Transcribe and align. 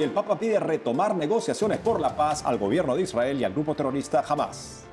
Hoy 0.00 0.04
el 0.04 0.12
Papa 0.12 0.38
pide 0.38 0.58
retomar 0.58 1.14
negociaciones 1.14 1.76
por 1.76 2.00
la 2.00 2.16
paz 2.16 2.42
al 2.46 2.56
gobierno 2.56 2.96
de 2.96 3.02
Israel 3.02 3.38
y 3.38 3.44
al 3.44 3.52
grupo 3.52 3.74
terrorista 3.74 4.24
Hamas. 4.26 4.84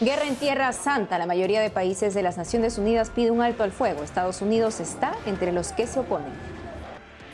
Guerra 0.00 0.28
en 0.28 0.36
Tierra 0.36 0.72
Santa. 0.72 1.18
La 1.18 1.26
mayoría 1.26 1.60
de 1.60 1.70
países 1.70 2.14
de 2.14 2.22
las 2.22 2.36
Naciones 2.36 2.78
Unidas 2.78 3.10
pide 3.10 3.32
un 3.32 3.42
alto 3.42 3.64
al 3.64 3.72
fuego. 3.72 4.04
Estados 4.04 4.42
Unidos 4.42 4.78
está 4.78 5.16
entre 5.26 5.50
los 5.50 5.72
que 5.72 5.88
se 5.88 5.98
oponen. 5.98 6.32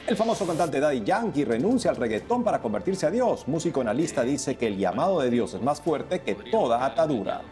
El 0.06 0.16
famoso 0.16 0.46
cantante 0.46 0.80
Daddy 0.80 1.04
Yankee 1.04 1.44
renuncia 1.44 1.90
al 1.90 1.98
reggaetón 1.98 2.42
para 2.42 2.62
convertirse 2.62 3.04
a 3.04 3.10
Dios. 3.10 3.46
Músico 3.48 3.82
analista 3.82 4.22
dice 4.22 4.56
que 4.56 4.68
el 4.68 4.78
llamado 4.78 5.20
de 5.20 5.28
Dios 5.28 5.52
es 5.52 5.60
más 5.60 5.82
fuerte 5.82 6.22
que 6.22 6.36
toda 6.36 6.86
atadura. 6.86 7.42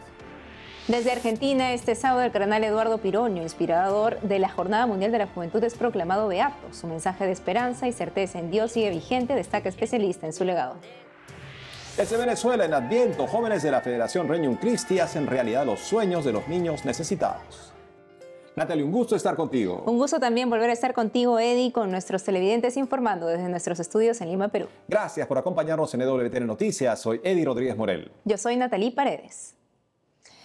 Desde 0.87 1.11
Argentina, 1.11 1.73
este 1.73 1.93
sábado 1.93 2.23
el 2.23 2.31
cardenal 2.31 2.63
Eduardo 2.63 2.97
Piroño, 2.97 3.43
inspirador 3.43 4.19
de 4.21 4.39
la 4.39 4.49
Jornada 4.49 4.87
Mundial 4.87 5.11
de 5.11 5.19
la 5.19 5.27
Juventud, 5.27 5.63
es 5.63 5.75
proclamado 5.75 6.27
beato. 6.27 6.73
Su 6.73 6.87
mensaje 6.87 7.25
de 7.25 7.31
esperanza 7.31 7.87
y 7.87 7.93
certeza 7.93 8.39
en 8.39 8.49
Dios 8.49 8.71
sigue 8.71 8.89
vigente, 8.89 9.35
destaca 9.35 9.69
especialista 9.69 10.25
en 10.25 10.33
su 10.33 10.43
legado. 10.43 10.75
Desde 11.95 12.17
Venezuela, 12.17 12.65
en 12.65 12.73
Adviento, 12.73 13.27
jóvenes 13.27 13.61
de 13.61 13.69
la 13.69 13.81
Federación 13.81 14.27
Regnum 14.27 14.55
Christi 14.55 14.99
hacen 14.99 15.27
realidad 15.27 15.67
los 15.67 15.81
sueños 15.81 16.25
de 16.25 16.33
los 16.33 16.47
niños 16.47 16.83
necesitados. 16.83 17.73
Natalie, 18.55 18.83
un 18.83 18.91
gusto 18.91 19.15
estar 19.15 19.35
contigo. 19.35 19.83
Un 19.85 19.97
gusto 19.97 20.19
también 20.19 20.49
volver 20.49 20.71
a 20.71 20.73
estar 20.73 20.93
contigo, 20.93 21.39
Eddie, 21.39 21.71
con 21.71 21.91
nuestros 21.91 22.23
televidentes 22.23 22.75
informando 22.75 23.27
desde 23.27 23.47
nuestros 23.49 23.79
estudios 23.79 24.19
en 24.19 24.29
Lima, 24.29 24.49
Perú. 24.49 24.67
Gracias 24.87 25.27
por 25.27 25.37
acompañarnos 25.37 25.93
en 25.93 26.01
EWTN 26.01 26.47
Noticias. 26.47 26.99
Soy 26.99 27.21
Eddie 27.23 27.45
Rodríguez 27.45 27.77
Morel. 27.77 28.11
Yo 28.25 28.37
soy 28.37 28.57
Natalie 28.57 28.91
Paredes. 28.91 29.55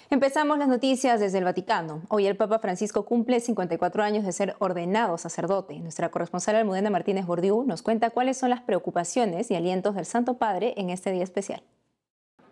Empezamos 0.08 0.56
las 0.56 0.68
noticias 0.68 1.18
desde 1.18 1.38
el 1.38 1.44
Vaticano. 1.44 2.02
Hoy 2.08 2.28
el 2.28 2.36
Papa 2.36 2.60
Francisco 2.60 3.04
cumple 3.04 3.40
54 3.40 4.04
años 4.04 4.24
de 4.24 4.30
ser 4.30 4.54
ordenado 4.60 5.18
sacerdote. 5.18 5.80
Nuestra 5.80 6.10
corresponsal 6.10 6.54
Almudena 6.54 6.90
Martínez 6.90 7.26
Bordiú 7.26 7.64
nos 7.64 7.82
cuenta 7.82 8.10
cuáles 8.10 8.36
son 8.38 8.50
las 8.50 8.60
preocupaciones 8.60 9.50
y 9.50 9.56
alientos 9.56 9.96
del 9.96 10.06
Santo 10.06 10.34
Padre 10.34 10.74
en 10.76 10.90
este 10.90 11.10
día 11.10 11.24
especial. 11.24 11.64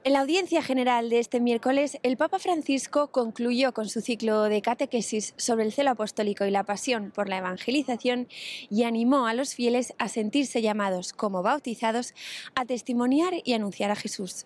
En 0.02 0.14
la 0.14 0.20
audiencia 0.20 0.62
general 0.62 1.08
de 1.10 1.20
este 1.20 1.38
miércoles, 1.38 1.98
el 2.02 2.16
Papa 2.16 2.40
Francisco 2.40 3.12
concluyó 3.12 3.72
con 3.72 3.88
su 3.88 4.00
ciclo 4.00 4.42
de 4.42 4.60
catequesis 4.60 5.32
sobre 5.36 5.64
el 5.64 5.72
celo 5.72 5.92
apostólico 5.92 6.44
y 6.44 6.50
la 6.50 6.64
pasión 6.64 7.12
por 7.14 7.28
la 7.28 7.38
evangelización 7.38 8.26
y 8.68 8.82
animó 8.82 9.28
a 9.28 9.34
los 9.34 9.54
fieles 9.54 9.94
a 9.98 10.08
sentirse 10.08 10.60
llamados 10.60 11.12
como 11.12 11.42
bautizados 11.42 12.14
a 12.56 12.64
testimoniar 12.64 13.32
y 13.44 13.52
anunciar 13.52 13.92
a 13.92 13.96
Jesús. 13.96 14.44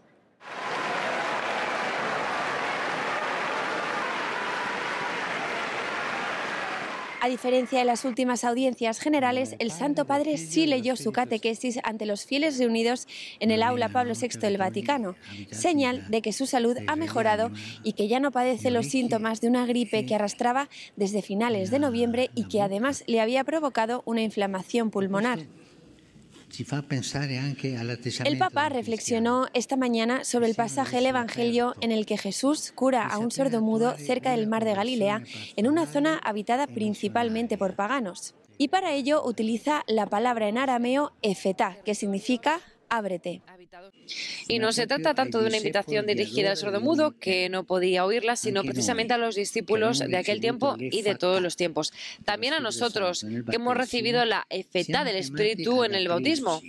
A 7.21 7.29
diferencia 7.29 7.81
de 7.81 7.85
las 7.85 8.05
últimas 8.05 8.45
audiencias 8.45 9.01
generales, 9.01 9.57
el 9.59 9.73
Santo 9.73 10.05
Padre 10.05 10.39
sí 10.39 10.67
leyó 10.67 10.95
su 10.95 11.11
catequesis 11.11 11.81
ante 11.83 12.07
los 12.07 12.25
fieles 12.25 12.59
reunidos 12.59 13.09
en 13.41 13.51
el 13.51 13.65
aula 13.65 13.89
Pablo 13.89 14.15
VI 14.15 14.39
del 14.39 14.57
Vaticano, 14.57 15.17
señal 15.51 16.09
de 16.11 16.23
que 16.23 16.33
su 16.33 16.47
salud 16.47 16.77
ha 16.87 16.95
mejorado 16.95 17.51
y 17.83 17.95
que 17.95 18.07
ya 18.07 18.21
no 18.21 18.31
padece 18.31 18.71
los 18.71 18.87
síntomas 18.87 19.41
de 19.41 19.49
una 19.49 19.67
gripe 19.67 20.07
que 20.07 20.15
arrastraba 20.15 20.69
desde 20.95 21.23
finales 21.23 21.73
de 21.73 21.81
noviembre 21.81 22.31
y 22.37 22.47
que 22.47 22.63
además 22.63 23.03
le 23.09 23.21
había 23.21 23.43
provocado 23.43 24.03
una 24.07 24.23
inflamación 24.23 24.91
pulmonar. 24.91 25.41
El 28.25 28.39
Papa 28.39 28.69
reflexionó 28.69 29.47
esta 29.55 29.77
mañana 29.77 30.25
sobre 30.25 30.49
el 30.49 30.55
pasaje 30.55 30.97
del 30.97 31.07
Evangelio 31.07 31.75
en 31.81 31.93
el 31.93 32.07
que 32.07 32.19
Jesús 32.19 32.73
cura 32.75 33.07
a 33.07 33.19
un 33.19 33.31
sordomudo 33.31 33.97
cerca 33.97 34.33
del 34.33 34.47
mar 34.47 34.65
de 34.65 34.75
Galilea, 34.75 35.23
en 35.57 35.69
una 35.69 35.87
zona 35.87 36.19
habitada 36.19 36.67
principalmente 36.67 37.59
por 37.59 37.75
paganos. 37.75 38.35
Y 38.57 38.69
para 38.69 38.93
ello 38.93 39.25
utiliza 39.25 39.85
la 39.87 40.07
palabra 40.07 40.49
en 40.49 40.59
arameo 40.59 41.13
efetá, 41.23 41.77
que 41.85 41.95
significa 41.95 42.61
ábrete. 42.89 43.43
Y 44.49 44.59
no 44.59 44.73
se 44.73 44.87
trata 44.87 45.15
tanto 45.15 45.41
de 45.41 45.47
una 45.49 45.57
invitación 45.59 46.07
dirigida 46.07 46.51
al 46.51 46.57
sordomudo, 46.57 47.19
que 47.19 47.49
no 47.49 47.65
podía 47.65 48.05
oírla, 48.05 48.37
sino 48.37 48.63
precisamente 48.63 49.15
a 49.15 49.19
los 49.19 49.35
discípulos 49.35 49.99
de 49.99 50.17
aquel 50.17 50.41
tiempo 50.41 50.77
y 50.79 51.03
de 51.03 51.15
todos 51.15 51.43
los 51.43 51.57
tiempos. 51.57 51.93
También 52.25 52.55
a 52.55 52.61
nosotros, 52.61 53.27
que 53.49 53.57
hemos 53.57 53.77
recibido 53.77 54.25
la 54.25 54.47
efetá 54.51 55.05
del 55.05 55.17
Espíritu 55.17 55.85
en 55.85 55.95
el 55.95 56.09
bautismo. 56.09 56.63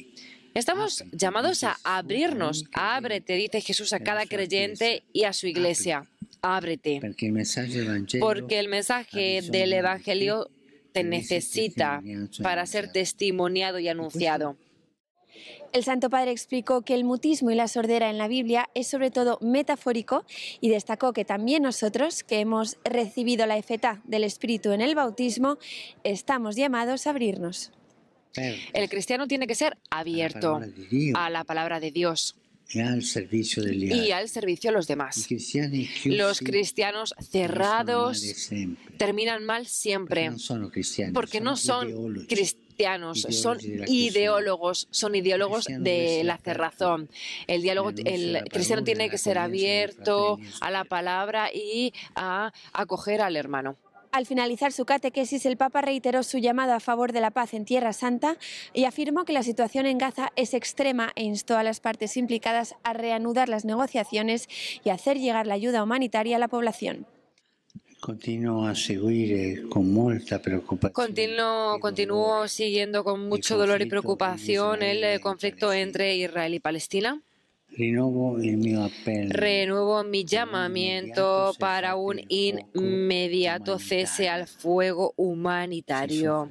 Estamos 0.54 1.04
llamados 1.12 1.64
a 1.64 1.78
abrirnos. 1.84 2.66
Ábrete, 2.74 3.36
dice 3.36 3.62
Jesús 3.62 3.94
a 3.94 4.00
cada 4.00 4.26
creyente 4.26 5.04
y 5.14 5.24
a 5.24 5.34
su 5.34 5.48
iglesia. 5.48 6.06
Ábrete. 6.42 7.00
Porque 8.20 8.60
el 8.60 8.68
mensaje 8.68 9.42
del 9.42 9.74
Evangelio 9.74 10.50
te 10.92 11.04
necesita 11.04 12.02
para 12.42 12.66
ser 12.66 12.92
testimoniado 12.92 13.80
y 13.80 13.88
anunciado. 13.88 14.58
El 15.72 15.84
Santo 15.84 16.10
Padre 16.10 16.32
explicó 16.32 16.82
que 16.82 16.96
el 16.96 17.04
mutismo 17.04 17.52
y 17.52 17.56
la 17.56 17.68
sordera 17.68 18.10
en 18.10 18.18
la 18.18 18.28
Biblia 18.28 18.70
es 18.74 18.88
sobre 18.88 19.12
todo 19.12 19.38
metafórico 19.42 20.26
y 20.62 20.70
destacó 20.70 21.14
que 21.14 21.26
también 21.26 21.64
nosotros, 21.64 22.24
que 22.24 22.40
hemos 22.40 22.78
recibido 22.84 23.46
la 23.46 23.58
efeta 23.58 24.02
del 24.06 24.24
Espíritu 24.24 24.72
en 24.72 24.82
el 24.82 24.96
bautismo, 24.96 25.58
estamos 26.04 26.56
llamados 26.56 27.06
a 27.06 27.12
abrirnos. 27.12 27.72
El 28.36 28.90
cristiano 28.90 29.28
tiene 29.28 29.48
que 29.48 29.56
ser 29.56 29.78
abierto 29.90 30.60
a 31.16 31.30
la 31.30 31.44
palabra 31.44 31.80
de 31.80 31.92
Dios. 31.92 32.36
y 34.06 34.12
al 34.12 34.30
servicio 34.30 34.72
de 34.72 34.78
los 34.78 34.88
demás. 34.88 35.28
Los 36.06 36.40
cristianos 36.40 37.16
cerrados 37.20 38.50
terminan 38.98 39.44
mal 39.44 39.66
siempre. 39.66 40.30
Porque 41.14 41.42
no 41.42 41.58
son 41.58 42.26
cristianos, 42.28 42.69
son 43.14 43.58
ideólogos, 43.88 44.88
son 44.92 45.16
ideólogos 45.16 45.66
de 45.66 46.24
la 46.24 46.38
cerrazón. 46.38 47.10
El 47.48 47.62
diálogo, 47.62 47.92
el 48.06 48.44
cristiano 48.50 48.84
tiene 48.84 49.10
que 49.10 49.18
ser 49.18 49.38
abierto 49.38 50.40
a 50.62 50.72
la 50.72 50.86
palabra 50.86 51.50
y 51.54 51.94
a 52.16 52.54
acoger 52.74 53.22
al 53.22 53.36
hermano. 53.36 53.78
Al 54.12 54.26
finalizar 54.26 54.72
su 54.72 54.86
catequesis, 54.86 55.46
el 55.46 55.56
Papa 55.56 55.82
reiteró 55.82 56.24
su 56.24 56.40
llamado 56.40 56.74
a 56.74 56.80
favor 56.80 57.12
de 57.12 57.22
la 57.22 57.30
paz 57.30 57.54
en 57.54 57.66
Tierra 57.66 57.94
Santa 57.94 58.38
y 58.74 58.86
afirmó 58.86 59.24
que 59.24 59.34
la 59.34 59.44
situación 59.44 59.86
en 59.86 60.00
Gaza 60.00 60.32
es 60.36 60.56
extrema 60.56 61.12
e 61.16 61.24
instó 61.24 61.58
a 61.58 61.64
las 61.64 61.80
partes 61.80 62.18
implicadas 62.18 62.76
a 62.84 62.94
reanudar 62.94 63.50
las 63.50 63.66
negociaciones 63.66 64.48
y 64.84 64.90
hacer 64.90 65.20
llegar 65.20 65.46
la 65.46 65.54
ayuda 65.54 65.84
humanitaria 65.84 66.38
a 66.38 66.40
la 66.40 66.48
población. 66.48 67.06
A 68.10 68.76
seguir 68.76 69.34
eh, 69.34 69.64
con 69.70 69.94
mucha 69.94 70.42
preocupación. 70.42 70.94
continúo 71.80 72.48
siguiendo 72.48 73.04
con 73.04 73.28
mucho 73.28 73.56
dolor 73.56 73.82
y 73.82 73.86
preocupación 73.86 74.82
el 74.82 75.04
eh, 75.04 75.20
conflicto 75.20 75.72
entre 75.72 76.16
Israel 76.16 76.56
y 76.56 76.60
Palestina. 76.60 77.22
Renuevo 79.30 80.04
mi 80.04 80.26
llamamiento 80.26 81.54
para 81.60 81.96
un 81.96 82.20
inmediato 82.30 83.78
cese 83.78 84.28
al 84.28 84.48
fuego 84.48 85.14
humanitario. 85.16 86.50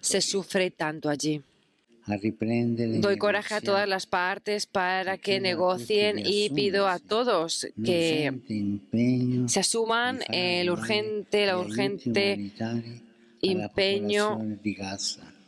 Se 0.00 0.20
sufre 0.20 0.70
tanto 0.70 1.08
allí. 1.08 1.42
Doy 3.00 3.16
coraje 3.16 3.54
a 3.54 3.60
todas 3.60 3.88
las 3.88 4.06
partes 4.06 4.66
para 4.66 5.18
que 5.18 5.40
negocien 5.40 6.18
y 6.18 6.50
pido 6.50 6.88
a 6.88 6.98
todos 6.98 7.66
que 7.84 8.32
se 9.46 9.60
asuman 9.60 10.20
el 10.28 10.70
urgente, 10.70 11.46
la 11.46 11.58
urgente 11.58 12.52
empeño 13.40 14.40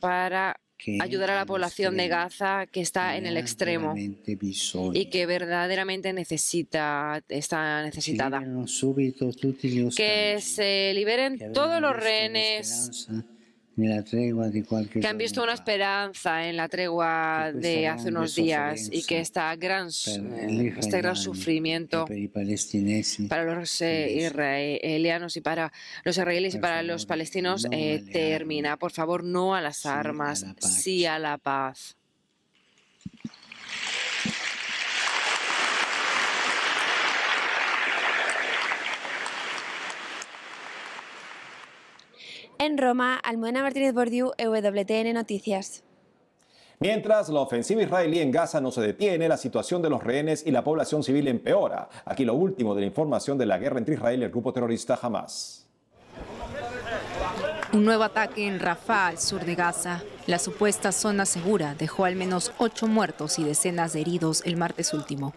para 0.01 0.61
ayudar 1.01 1.31
a 1.31 1.35
la 1.37 1.47
población 1.47 1.97
de 1.97 2.09
Gaza 2.09 2.67
que 2.67 2.81
está 2.81 3.17
en 3.17 3.27
el 3.27 3.37
extremo 3.37 3.95
y 3.97 5.07
que 5.07 5.27
verdaderamente 5.27 6.13
necesita, 6.13 7.23
está 7.29 7.83
necesitada. 7.83 8.43
Que 9.97 10.41
se 10.41 10.93
liberen 10.95 11.53
todos 11.53 11.81
los 11.81 11.97
rehenes 11.97 13.09
que 13.75 15.07
han 15.07 15.19
visto 15.19 15.43
una 15.43 15.55
esperanza 15.55 16.49
en 16.49 16.57
la 16.57 16.69
tregua 16.69 17.51
de 17.53 17.89
hace 17.89 18.09
unos 18.09 18.35
días 18.35 18.89
y 18.93 19.03
que 19.03 19.21
esta 19.21 19.55
gran, 19.57 19.89
este 19.89 20.99
gran 20.99 21.17
sufrimiento 21.17 22.07
para 23.29 23.55
los 23.55 23.81
israelianos 23.81 25.37
y 25.37 25.41
para 25.41 25.73
los 26.05 26.17
israelíes 26.17 26.55
y 26.55 26.59
para 26.59 26.83
los 26.83 27.07
palestinos 27.07 27.67
eh, 27.71 28.05
termina. 28.13 28.77
Por 28.77 28.93
favor, 28.93 29.25
no 29.25 29.55
a 29.55 29.61
las 29.61 29.87
armas, 29.87 30.47
sí 30.61 31.07
a 31.07 31.19
la 31.19 31.39
paz. 31.39 31.97
En 42.59 42.79
Roma, 42.79 43.17
Almudena 43.17 43.63
Martínez 43.63 43.93
Bordiú, 43.93 44.33
EWTN 44.39 45.13
Noticias. 45.13 45.83
Mientras 46.79 47.29
la 47.29 47.41
ofensiva 47.41 47.83
israelí 47.83 48.21
en 48.21 48.31
Gaza 48.31 48.61
no 48.61 48.71
se 48.71 48.81
detiene, 48.81 49.29
la 49.29 49.37
situación 49.37 49.81
de 49.83 49.91
los 49.91 50.03
rehenes 50.03 50.45
y 50.47 50.51
la 50.51 50.63
población 50.63 51.03
civil 51.03 51.29
empeora. 51.29 51.89
Aquí 52.05 52.25
lo 52.25 52.35
último 52.35 52.75
de 52.75 52.83
la 52.83 52.87
información 52.87 53.39
de 53.39 53.47
la 53.47 53.59
guerra 53.59 53.79
entre 53.79 53.95
Israel 53.95 54.21
y 54.21 54.25
el 54.25 54.31
grupo 54.31 54.53
terrorista 54.53 54.99
Hamas. 55.01 55.67
Un 57.73 57.85
nuevo 57.85 58.05
ataque 58.05 58.47
en 58.47 58.61
Rafah, 58.61 59.09
al 59.09 59.19
sur 59.19 59.45
de 59.45 59.55
Gaza. 59.55 60.03
La 60.27 60.39
supuesta 60.39 60.93
zona 60.93 61.27
segura 61.27 61.75
dejó 61.75 62.05
al 62.05 62.15
menos 62.15 62.53
ocho 62.59 62.87
muertos 62.87 63.39
y 63.39 63.45
decenas 63.45 63.93
de 63.93 64.01
heridos 64.01 64.43
el 64.45 64.57
martes 64.57 64.95
último. 64.95 65.33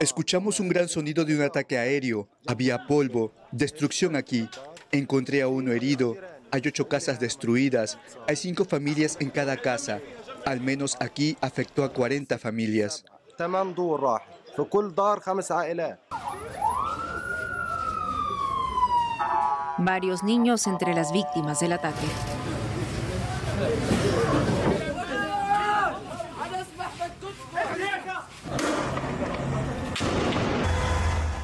Escuchamos 0.00 0.60
un 0.60 0.68
gran 0.68 0.88
sonido 0.88 1.24
de 1.24 1.36
un 1.36 1.42
ataque 1.42 1.78
aéreo. 1.78 2.28
Había 2.46 2.86
polvo, 2.86 3.32
destrucción 3.50 4.16
aquí. 4.16 4.48
Encontré 4.90 5.42
a 5.42 5.48
uno 5.48 5.72
herido. 5.72 6.16
Hay 6.50 6.62
ocho 6.66 6.88
casas 6.88 7.18
destruidas. 7.20 7.98
Hay 8.28 8.36
cinco 8.36 8.64
familias 8.64 9.16
en 9.20 9.30
cada 9.30 9.56
casa. 9.56 10.00
Al 10.44 10.60
menos 10.60 10.96
aquí 11.00 11.36
afectó 11.40 11.84
a 11.84 11.92
40 11.92 12.38
familias. 12.38 13.04
Varios 19.78 20.22
niños 20.22 20.66
entre 20.66 20.94
las 20.94 21.12
víctimas 21.12 21.60
del 21.60 21.72
ataque. 21.72 22.06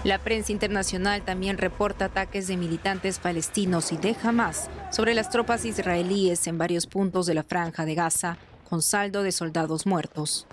La 0.09 0.19
prensa 0.19 0.53
internacional 0.53 1.23
también 1.23 1.59
reporta 1.59 2.07
ataques 2.07 2.49
de 2.49 2.57
militantes 2.57 3.19
palestinos 3.19 3.93
y 3.93 3.99
de 3.99 4.17
Hamas 4.23 4.71
sobre 4.91 5.13
las 5.13 5.29
tropas 5.29 5.67
israelíes 5.67 6.47
en 6.47 6.57
varios 6.57 6.87
puntos 6.87 7.27
de 7.27 7.35
la 7.35 7.43
franja 7.43 7.85
de 7.85 7.95
Gaza, 7.95 8.39
con 8.71 8.81
saldo 8.81 9.23
de 9.23 9.33
soldados 9.33 9.85
muertos. 9.85 10.47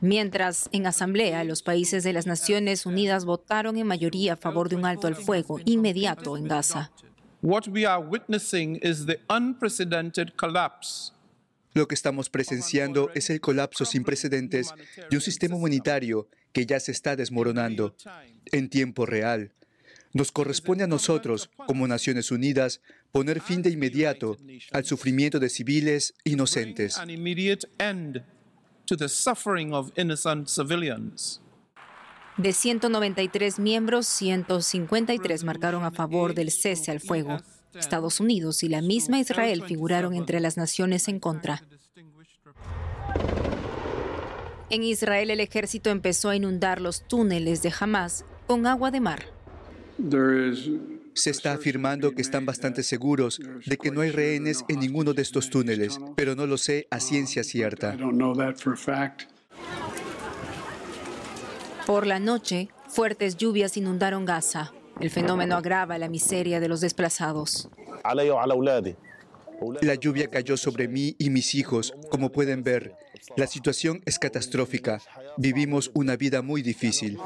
Mientras, 0.00 0.68
en 0.72 0.88
asamblea, 0.88 1.44
los 1.44 1.62
países 1.62 2.02
de 2.02 2.12
las 2.12 2.26
Naciones 2.26 2.86
Unidas 2.86 3.24
votaron 3.24 3.76
en 3.76 3.86
mayoría 3.86 4.32
a 4.32 4.36
favor 4.36 4.68
de 4.68 4.74
un 4.74 4.84
alto 4.84 5.06
al 5.06 5.14
fuego 5.14 5.60
inmediato 5.64 6.36
en 6.36 6.48
Gaza. 6.48 6.90
Lo 11.72 11.86
que 11.86 11.94
estamos 11.94 12.30
presenciando 12.30 13.10
es 13.14 13.30
el 13.30 13.40
colapso 13.40 13.84
sin 13.84 14.02
precedentes 14.02 14.74
de 15.08 15.16
un 15.16 15.22
sistema 15.22 15.54
humanitario 15.54 16.26
que 16.52 16.66
ya 16.66 16.80
se 16.80 16.92
está 16.92 17.16
desmoronando 17.16 17.94
en 18.46 18.68
tiempo 18.68 19.06
real. 19.06 19.52
Nos 20.12 20.32
corresponde 20.32 20.84
a 20.84 20.86
nosotros, 20.86 21.50
como 21.66 21.86
Naciones 21.86 22.30
Unidas, 22.30 22.80
poner 23.12 23.40
fin 23.40 23.62
de 23.62 23.70
inmediato 23.70 24.36
al 24.72 24.84
sufrimiento 24.84 25.38
de 25.38 25.48
civiles 25.48 26.14
inocentes. 26.24 26.96
De 32.38 32.52
193 32.52 33.58
miembros, 33.58 34.06
153 34.06 35.44
marcaron 35.44 35.84
a 35.84 35.90
favor 35.90 36.34
del 36.34 36.50
cese 36.50 36.90
al 36.90 37.00
fuego. 37.00 37.38
Estados 37.74 38.20
Unidos 38.20 38.62
y 38.62 38.68
la 38.68 38.80
misma 38.80 39.20
Israel 39.20 39.64
figuraron 39.66 40.14
entre 40.14 40.40
las 40.40 40.56
naciones 40.56 41.08
en 41.08 41.20
contra. 41.20 41.62
En 44.70 44.82
Israel 44.82 45.30
el 45.30 45.40
ejército 45.40 45.88
empezó 45.90 46.28
a 46.28 46.36
inundar 46.36 46.80
los 46.80 47.02
túneles 47.08 47.62
de 47.62 47.72
Hamas 47.78 48.26
con 48.46 48.66
agua 48.66 48.90
de 48.90 49.00
mar. 49.00 49.22
Se 51.14 51.30
está 51.30 51.52
afirmando 51.52 52.14
que 52.14 52.22
están 52.22 52.44
bastante 52.44 52.82
seguros 52.82 53.40
de 53.64 53.76
que 53.78 53.90
no 53.90 54.02
hay 54.02 54.10
rehenes 54.10 54.64
en 54.68 54.80
ninguno 54.80 55.14
de 55.14 55.22
estos 55.22 55.48
túneles, 55.48 55.98
pero 56.16 56.36
no 56.36 56.46
lo 56.46 56.58
sé 56.58 56.86
a 56.90 57.00
ciencia 57.00 57.42
cierta. 57.44 57.96
Por 61.86 62.06
la 62.06 62.20
noche, 62.20 62.68
fuertes 62.88 63.36
lluvias 63.38 63.76
inundaron 63.78 64.26
Gaza. 64.26 64.72
El 65.00 65.10
fenómeno 65.10 65.56
agrava 65.56 65.96
la 65.96 66.08
miseria 66.08 66.60
de 66.60 66.68
los 66.68 66.82
desplazados. 66.82 67.70
La 69.80 69.94
lluvia 69.94 70.28
cayó 70.28 70.56
sobre 70.56 70.86
mí 70.86 71.16
y 71.18 71.30
mis 71.30 71.54
hijos. 71.54 71.94
Como 72.10 72.30
pueden 72.30 72.62
ver, 72.62 72.94
la 73.36 73.46
situación 73.46 74.02
es 74.04 74.18
catastrófica. 74.18 75.00
Vivimos 75.36 75.90
una 75.94 76.16
vida 76.16 76.42
muy 76.42 76.62
difícil. 76.62 77.18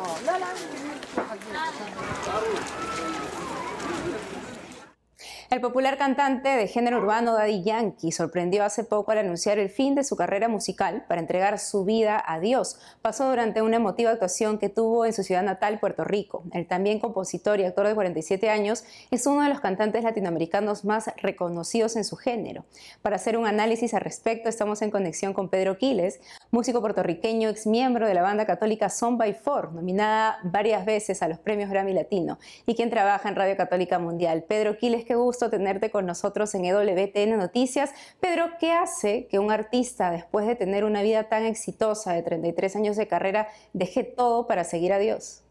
El 5.52 5.60
popular 5.60 5.98
cantante 5.98 6.48
de 6.48 6.66
género 6.66 6.96
urbano 6.96 7.34
Daddy 7.34 7.62
Yankee 7.62 8.10
sorprendió 8.10 8.64
hace 8.64 8.84
poco 8.84 9.10
al 9.12 9.18
anunciar 9.18 9.58
el 9.58 9.68
fin 9.68 9.94
de 9.94 10.02
su 10.02 10.16
carrera 10.16 10.48
musical 10.48 11.04
para 11.06 11.20
entregar 11.20 11.58
su 11.58 11.84
vida 11.84 12.24
a 12.26 12.40
Dios. 12.40 12.78
Pasó 13.02 13.28
durante 13.28 13.60
una 13.60 13.76
emotiva 13.76 14.12
actuación 14.12 14.56
que 14.56 14.70
tuvo 14.70 15.04
en 15.04 15.12
su 15.12 15.22
ciudad 15.22 15.42
natal, 15.42 15.78
Puerto 15.78 16.04
Rico. 16.04 16.42
El 16.54 16.66
también 16.66 17.00
compositor 17.00 17.60
y 17.60 17.64
actor 17.64 17.86
de 17.86 17.94
47 17.94 18.48
años 18.48 18.84
es 19.10 19.26
uno 19.26 19.42
de 19.42 19.50
los 19.50 19.60
cantantes 19.60 20.04
latinoamericanos 20.04 20.86
más 20.86 21.10
reconocidos 21.18 21.96
en 21.96 22.04
su 22.04 22.16
género. 22.16 22.64
Para 23.02 23.16
hacer 23.16 23.36
un 23.36 23.46
análisis 23.46 23.92
al 23.92 24.00
respecto, 24.00 24.48
estamos 24.48 24.80
en 24.80 24.90
conexión 24.90 25.34
con 25.34 25.50
Pedro 25.50 25.76
Quiles, 25.76 26.22
músico 26.52 26.82
puertorriqueño, 26.82 27.48
ex 27.48 27.66
miembro 27.66 28.06
de 28.06 28.12
la 28.12 28.20
banda 28.20 28.44
católica 28.44 28.90
Son 28.90 29.16
by 29.16 29.32
Four, 29.32 29.72
nominada 29.72 30.38
varias 30.44 30.84
veces 30.84 31.22
a 31.22 31.28
los 31.28 31.38
premios 31.38 31.70
Grammy 31.70 31.94
Latino 31.94 32.38
y 32.66 32.74
quien 32.74 32.90
trabaja 32.90 33.30
en 33.30 33.36
Radio 33.36 33.56
Católica 33.56 33.98
Mundial. 33.98 34.44
Pedro 34.46 34.76
Quiles, 34.76 35.06
qué 35.06 35.14
gusto 35.14 35.48
tenerte 35.48 35.90
con 35.90 36.04
nosotros 36.04 36.54
en 36.54 36.66
EWTN 36.66 37.38
Noticias. 37.38 37.94
Pedro, 38.20 38.50
¿qué 38.60 38.72
hace 38.72 39.28
que 39.30 39.38
un 39.38 39.50
artista, 39.50 40.10
después 40.10 40.46
de 40.46 40.54
tener 40.54 40.84
una 40.84 41.02
vida 41.02 41.30
tan 41.30 41.46
exitosa 41.46 42.12
de 42.12 42.22
33 42.22 42.76
años 42.76 42.96
de 42.98 43.08
carrera, 43.08 43.48
deje 43.72 44.04
todo 44.04 44.46
para 44.46 44.64
seguir 44.64 44.92
a 44.92 44.98
Dios? 44.98 45.42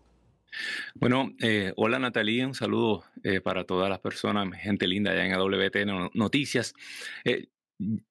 Bueno, 0.95 1.31
eh, 1.42 1.74
hola 1.77 1.98
Natalie, 1.98 2.45
un 2.45 2.53
saludo 2.53 3.03
eh, 3.24 3.42
para 3.42 3.63
todas 3.63 3.89
las 3.89 4.00
personas, 4.00 4.48
gente 4.59 4.88
linda 4.88 5.12
allá 5.12 5.25
en 5.25 5.31
EWTN 5.31 6.12
Noticias. 6.13 6.75
Eh, 7.24 7.48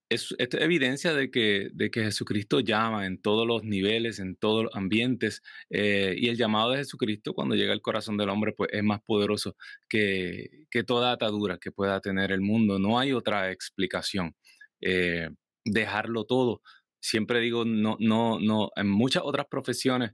es, 0.09 0.35
evidencia 0.39 1.15
de 1.15 1.31
que, 1.31 1.71
de 1.73 1.91
que 1.91 2.03
Jesucristo 2.05 2.61
llama 2.61 3.07
en 3.07 3.21
todos 3.21 3.47
los 3.47 3.63
niveles, 3.65 4.19
en 4.19 4.37
todos 4.37 4.65
los 4.65 4.77
ambientes, 4.77 5.43
eh, 5.71 6.15
y 6.17 6.29
el 6.29 6.37
llamado 6.37 6.71
de 6.71 6.79
Jesucristo 6.79 7.35
cuando 7.35 7.55
llega 7.55 7.73
al 7.73 7.83
corazón 7.83 8.17
del 8.17 8.31
hombre 8.31 8.53
pues, 8.57 8.71
es 8.73 8.83
más 8.83 9.01
poderoso 9.03 9.57
que, 9.89 10.67
que 10.71 10.83
toda 10.85 11.13
atadura 11.13 11.59
que 11.59 11.73
pueda 11.73 12.01
tener 12.01 12.33
el 12.33 12.41
mundo. 12.41 12.79
No 12.79 12.99
hay 12.99 13.13
otra 13.13 13.51
explicación. 13.53 14.35
Eh, 14.81 15.31
dejarlo 15.65 16.25
todo. 16.25 16.63
Siempre 17.01 17.41
digo, 17.41 17.65
no, 17.65 17.97
no, 18.01 18.41
no, 18.41 18.71
en 18.77 18.89
muchas 18.89 19.23
otras 19.25 19.47
profesiones, 19.51 20.13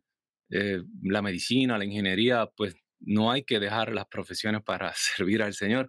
eh, 0.51 0.83
la 1.03 1.23
medicina, 1.23 1.79
la 1.79 1.85
ingeniería, 1.85 2.47
pues 2.57 2.77
no 3.01 3.31
hay 3.31 3.45
que 3.45 3.61
dejar 3.61 3.93
las 3.93 4.07
profesiones 4.07 4.63
para 4.63 4.93
servir 4.97 5.43
al 5.43 5.55
Señor, 5.55 5.89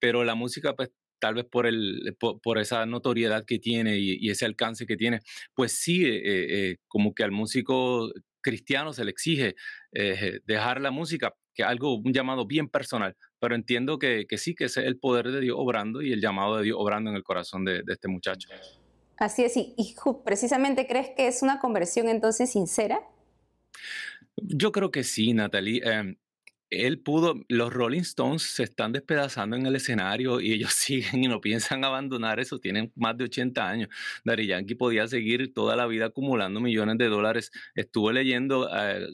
pero 0.00 0.24
la 0.24 0.34
música 0.34 0.74
pues 0.74 0.90
tal 1.18 1.34
vez 1.34 1.44
por, 1.44 1.66
el, 1.66 2.16
por, 2.18 2.58
esa 2.58 2.86
notoriedad 2.86 3.44
que 3.44 3.58
tiene 3.58 3.98
y, 3.98 4.30
ese 4.30 4.44
alcance 4.44 4.86
que 4.86 4.96
tiene, 4.96 5.20
pues 5.54 5.72
sí, 5.72 6.04
eh, 6.04 6.20
eh, 6.24 6.76
como 6.86 7.14
que 7.14 7.24
al 7.24 7.32
músico 7.32 8.10
cristiano 8.40 8.92
se 8.92 9.04
le 9.04 9.10
exige 9.10 9.56
eh, 9.92 10.40
dejar 10.44 10.80
la 10.80 10.90
música, 10.90 11.34
que 11.54 11.62
es 11.62 11.68
algo, 11.68 11.96
un 11.96 12.12
llamado 12.12 12.46
bien 12.46 12.68
personal, 12.68 13.16
pero 13.38 13.54
entiendo 13.54 13.98
que, 13.98 14.26
que, 14.28 14.38
sí, 14.38 14.54
que 14.54 14.64
ese 14.64 14.80
es 14.80 14.86
el 14.86 14.98
poder 14.98 15.30
de 15.30 15.40
Dios 15.40 15.56
obrando 15.58 16.02
y 16.02 16.12
el 16.12 16.20
llamado 16.20 16.56
de 16.56 16.64
Dios 16.64 16.76
obrando 16.78 17.10
en 17.10 17.16
el 17.16 17.24
corazón 17.24 17.64
de, 17.64 17.82
de 17.82 17.92
este 17.92 18.08
muchacho. 18.08 18.48
Así 19.16 19.44
es, 19.44 19.56
y, 19.56 19.74
y 19.76 19.94
precisamente 20.24 20.86
crees 20.86 21.10
que 21.16 21.26
es 21.26 21.42
una 21.42 21.58
conversión 21.58 22.08
entonces 22.08 22.52
sincera. 22.52 23.00
Yo 24.36 24.70
creo 24.72 24.90
que 24.90 25.02
sí, 25.02 25.32
Natalie. 25.32 25.82
Em, 25.84 26.16
él 26.70 27.00
pudo, 27.00 27.34
los 27.48 27.72
Rolling 27.72 28.00
Stones 28.00 28.42
se 28.42 28.64
están 28.64 28.92
despedazando 28.92 29.56
en 29.56 29.66
el 29.66 29.76
escenario 29.76 30.40
y 30.40 30.52
ellos 30.52 30.72
siguen 30.74 31.24
y 31.24 31.28
no 31.28 31.40
piensan 31.40 31.84
abandonar 31.84 32.40
eso, 32.40 32.58
tienen 32.58 32.92
más 32.96 33.16
de 33.16 33.24
80 33.24 33.68
años. 33.68 33.88
Dari 34.24 34.46
Yankee 34.46 34.74
podía 34.74 35.06
seguir 35.08 35.52
toda 35.54 35.76
la 35.76 35.86
vida 35.86 36.06
acumulando 36.06 36.60
millones 36.60 36.98
de 36.98 37.08
dólares. 37.08 37.50
Estuve 37.74 38.12
leyendo, 38.12 38.68
eh, 38.74 39.08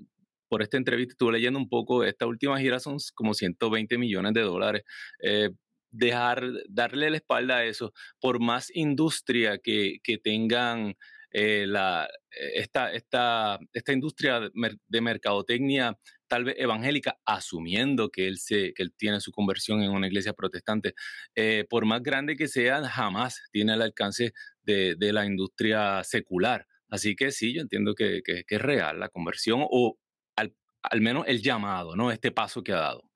por 0.49 0.62
esta 0.62 0.76
entrevista, 0.76 1.12
estuve 1.12 1.32
leyendo 1.32 1.58
un 1.58 1.68
poco, 1.68 2.04
esta 2.04 2.26
última 2.26 2.58
gira 2.61 2.80
son 2.80 2.99
como 3.14 3.34
120 3.34 3.99
millones 3.99 4.34
de 4.34 4.40
dólares. 4.42 4.82
Eh, 5.23 5.50
dejar, 5.90 6.42
darle 6.68 7.11
la 7.11 7.16
espalda 7.18 7.58
a 7.58 7.64
eso, 7.64 7.92
por 8.20 8.40
más 8.40 8.75
industria 8.75 9.58
que, 9.58 9.99
que 10.02 10.18
tengan 10.18 10.96
eh, 11.36 11.66
la, 11.66 12.08
esta, 12.30 12.92
esta, 12.92 13.58
esta 13.72 13.92
industria 13.92 14.40
de 14.40 15.00
mercadotecnia 15.00 15.98
tal 16.28 16.44
vez 16.44 16.56
evangélica, 16.58 17.18
asumiendo 17.24 18.08
que 18.08 18.28
él, 18.28 18.38
se, 18.38 18.72
que 18.72 18.82
él 18.82 18.94
tiene 18.96 19.20
su 19.20 19.32
conversión 19.32 19.82
en 19.82 19.90
una 19.90 20.06
iglesia 20.06 20.32
protestante, 20.32 20.94
eh, 21.34 21.66
por 21.68 21.86
más 21.86 22.02
grande 22.02 22.36
que 22.36 22.48
sea, 22.48 22.82
jamás 22.88 23.40
tiene 23.50 23.74
el 23.74 23.82
alcance 23.82 24.32
de, 24.62 24.94
de 24.96 25.12
la 25.12 25.26
industria 25.26 26.02
secular. 26.04 26.66
Así 26.88 27.16
que 27.16 27.32
sí, 27.32 27.52
yo 27.52 27.62
entiendo 27.62 27.94
que, 27.94 28.22
que, 28.24 28.44
es 28.46 28.62
real 28.62 29.00
la 29.00 29.08
conversión 29.08 29.66
o 29.68 29.98
al, 30.36 30.54
al, 30.82 31.00
menos 31.00 31.24
el 31.26 31.42
llamado, 31.42 31.96
¿no? 31.96 32.12
Este 32.12 32.30
paso 32.30 32.62
que 32.62 32.72
ha 32.72 32.80
dado. 32.80 33.10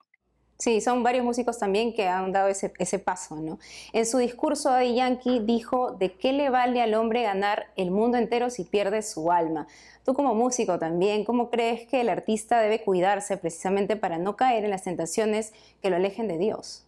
Sí, 0.61 0.81
son 0.81 1.03
varios 1.03 1.23
músicos 1.23 1.57
también 1.57 1.93
que 1.93 2.09
han 2.09 2.33
dado 2.33 2.49
ese, 2.49 2.99
paso, 2.99 3.37
¿no? 3.37 3.59
En 3.93 4.05
su 4.05 4.17
discurso, 4.17 4.69
Daddy 4.69 4.93
Yankee 4.93 5.39
dijo, 5.39 5.95
¿de 5.97 6.11
qué 6.11 6.33
le 6.33 6.49
vale 6.49 6.81
al 6.81 6.95
hombre 6.95 7.23
ganar 7.23 7.67
el 7.77 7.91
mundo 7.91 8.17
entero 8.17 8.49
si 8.49 8.65
pierde 8.65 9.01
su 9.01 9.31
alma? 9.31 9.67
Tú 10.03 10.13
como 10.13 10.35
músico 10.35 10.77
también, 10.77 11.23
¿cómo 11.23 11.49
crees 11.49 11.87
que 11.87 12.01
el 12.01 12.09
artista 12.09 12.59
debe 12.59 12.81
cuidarse 12.81 13.37
precisamente 13.37 13.95
para 13.95 14.17
no 14.17 14.35
caer 14.35 14.65
en 14.65 14.71
las 14.71 14.83
tentaciones 14.83 15.53
que 15.81 15.89
lo 15.89 15.95
alejen 15.95 16.27
de 16.27 16.37
Dios? 16.37 16.85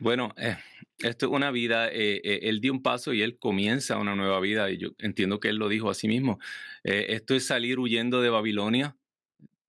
Bueno, 0.00 0.34
eh, 0.36 0.58
esto 0.98 1.24
es 1.24 1.32
una 1.32 1.50
vida, 1.50 1.88
eh, 1.88 2.20
eh, 2.24 2.40
él 2.42 2.60
dio 2.60 2.74
un 2.74 2.82
paso 2.82 3.14
y 3.14 3.22
él 3.22 3.38
comienza 3.38 3.96
una 3.96 4.14
nueva 4.16 4.38
vida 4.40 4.70
y 4.70 4.76
yo 4.76 4.90
entiendo 4.98 5.40
que 5.40 5.48
él 5.48 5.56
lo 5.56 5.70
dijo 5.70 5.88
a 5.88 5.94
sí 5.94 6.08
mismo. 6.08 6.38
esto 6.82 7.34
es 7.34 7.46
salir 7.46 7.78
huyendo 7.78 8.20
de 8.20 8.28
Babilonia, 8.28 8.96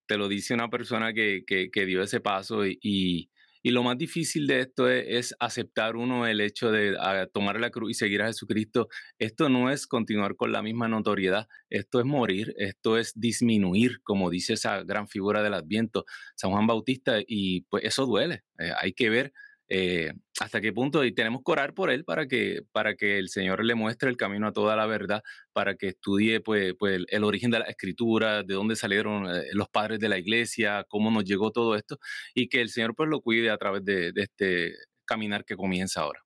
te 0.07 0.17
lo 0.17 0.27
dice 0.27 0.53
una 0.53 0.69
persona 0.69 1.13
que, 1.13 1.43
que, 1.45 1.85
dio 1.85 2.01
ese 2.01 2.19
paso 2.19 2.65
y, 2.65 3.29
y 3.65 3.71
lo 3.71 3.81
más 3.81 3.97
difícil 3.97 4.45
de 4.45 4.59
esto 4.59 4.87
es, 4.87 5.35
aceptar 5.39 5.95
uno 5.95 6.27
el 6.27 6.39
hecho 6.39 6.71
de 6.71 6.95
ah, 6.99 7.25
tomar 7.33 7.59
la 7.59 7.71
cruz 7.71 7.89
y 7.89 7.93
seguir 7.95 8.21
a 8.21 8.27
Jesucristo. 8.27 8.89
Esto 9.17 9.49
no 9.49 9.71
es 9.71 9.87
continuar 9.87 10.35
con 10.35 10.51
la 10.51 10.61
misma 10.61 10.87
notoriedad, 10.87 11.47
esto 11.71 11.99
es 11.99 12.05
morir, 12.05 12.53
esto 12.59 12.95
es 12.99 13.19
disminuir, 13.19 14.03
como 14.03 14.29
dice 14.29 14.53
esa 14.53 14.83
gran 14.83 15.07
figura 15.07 15.41
del 15.41 15.55
Adviento, 15.55 16.05
San 16.35 16.51
Juan 16.51 16.67
Bautista, 16.67 17.15
y 17.25 17.61
pues 17.61 17.85
eso 17.85 18.05
duele. 18.05 18.43
Eh, 18.59 18.71
hay 18.79 18.93
que 18.93 19.09
ver 19.09 19.33
eh, 19.67 20.13
hasta 20.39 20.61
qué 20.61 20.71
punto 20.71 21.03
y 21.03 21.13
tenemos 21.13 21.41
que 21.43 21.51
orar 21.51 21.73
por 21.73 21.89
él 21.89 22.05
para 22.05 22.27
que, 22.27 22.61
para 22.71 22.95
que 22.95 23.17
el 23.17 23.29
Señor 23.29 23.63
le 23.65 23.73
muestre 23.73 24.09
el 24.09 24.17
camino 24.17 24.47
a 24.47 24.53
toda 24.53 24.75
la 24.75 24.85
verdad, 24.85 25.23
para 25.53 25.75
que 25.75 25.87
estudie 25.87 26.39
pues, 26.39 26.75
pues 26.77 27.01
el, 27.07 27.23
origen 27.23 27.49
de 27.49 27.59
la 27.59 27.65
escritura, 27.65 28.43
de 28.43 28.53
dónde 28.53 28.75
salieron 28.75 29.25
eh, 29.25 29.43
los 29.53 29.69
padres 29.69 29.99
de 29.99 30.09
la 30.09 30.19
iglesia, 30.19 30.85
cómo 30.87 31.09
nos 31.09 31.25
llegó 31.25 31.51
todo 31.51 31.75
esto, 31.75 31.97
y 32.35 32.47
que 32.47 32.61
el 32.61 32.69
Señor 32.69 32.95
pues 32.95 33.09
lo 33.09 33.21
cuide 33.21 33.49
a 33.49 33.57
través 33.57 33.83
de, 33.83 34.11
este 34.15 34.73
caminar 35.05 35.45
que 35.45 35.55
comienza 35.55 36.01
ahora. 36.01 36.21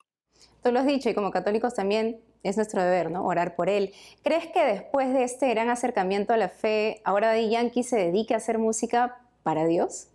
Tú 0.63 0.71
lo 0.71 0.79
has 0.79 0.87
dicho 0.87 1.09
y 1.09 1.13
como 1.13 1.31
católicos 1.31 1.73
también 1.73 2.19
es 2.43 2.57
nuestro 2.57 2.81
deber, 2.81 3.11
¿no? 3.11 3.23
Orar 3.25 3.55
por 3.55 3.69
él. 3.69 3.93
¿Crees 4.23 4.47
que 4.47 4.63
después 4.63 5.13
de 5.13 5.23
este 5.23 5.49
gran 5.49 5.69
acercamiento 5.69 6.33
a 6.33 6.37
la 6.37 6.49
fe, 6.49 7.01
ahora 7.05 7.31
de 7.31 7.49
Yankee 7.49 7.83
se 7.83 7.97
dedique 7.97 8.33
a 8.33 8.37
hacer 8.37 8.57
música 8.57 9.21
para 9.43 9.65
Dios? 9.65 10.09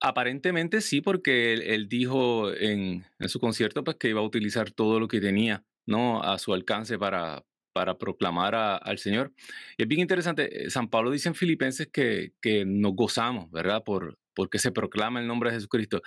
Aparentemente 0.00 0.80
sí, 0.80 1.00
porque 1.00 1.52
él, 1.52 1.88
dijo 1.88 2.52
en, 2.54 3.04
su 3.26 3.38
concierto 3.38 3.84
pues, 3.84 3.96
que 3.96 4.08
iba 4.08 4.20
a 4.20 4.24
utilizar 4.24 4.70
todo 4.70 4.98
lo 4.98 5.08
que 5.08 5.20
tenía 5.20 5.64
¿no? 5.86 6.22
a 6.22 6.38
su 6.38 6.54
alcance 6.54 6.98
para, 6.98 7.44
para 7.72 7.98
proclamar 7.98 8.54
al 8.54 8.98
Señor. 8.98 9.32
Y 9.76 9.82
es 9.82 9.88
bien 9.88 10.00
interesante, 10.00 10.66
eh, 10.66 10.70
San 10.70 10.88
Pablo 10.88 11.10
dice 11.10 11.28
en 11.28 11.34
Filipenses 11.34 11.88
que, 11.92 12.32
que 12.40 12.64
nos 12.64 12.94
gozamos, 12.94 13.50
¿verdad? 13.50 13.84
Por, 13.84 14.18
porque 14.34 14.58
se 14.58 14.72
proclama 14.72 15.20
el 15.20 15.26
nombre 15.26 15.50
de 15.50 15.56
Jesucristo. 15.56 16.00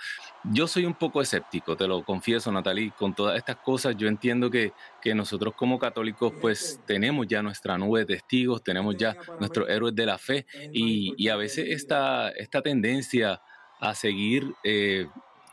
Yo 0.52 0.66
soy 0.66 0.86
un 0.86 0.94
poco 0.94 1.22
escéptico, 1.22 1.76
te 1.76 1.86
lo 1.86 2.02
confieso, 2.04 2.50
Natalie, 2.50 2.92
con 2.98 3.14
todas 3.14 3.38
estas 3.38 3.56
cosas. 3.56 3.96
Yo 3.96 4.08
entiendo 4.08 4.50
que, 4.50 4.72
que 5.00 5.14
nosotros 5.14 5.54
como 5.54 5.78
católicos 5.78 6.32
pues 6.40 6.80
tenemos 6.86 7.26
ya 7.28 7.42
nuestra 7.42 7.78
nube 7.78 8.00
de 8.00 8.06
testigos, 8.06 8.64
tenemos 8.64 8.96
ya 8.96 9.16
nuestros 9.38 9.68
héroes 9.68 9.94
de 9.94 10.06
la 10.06 10.18
fe 10.18 10.46
y, 10.72 11.14
y 11.16 11.28
a 11.28 11.36
veces 11.36 11.66
esta, 11.68 12.30
esta 12.30 12.60
tendencia 12.60 13.40
a 13.84 13.94
seguir 13.94 14.54
eh, 14.64 15.06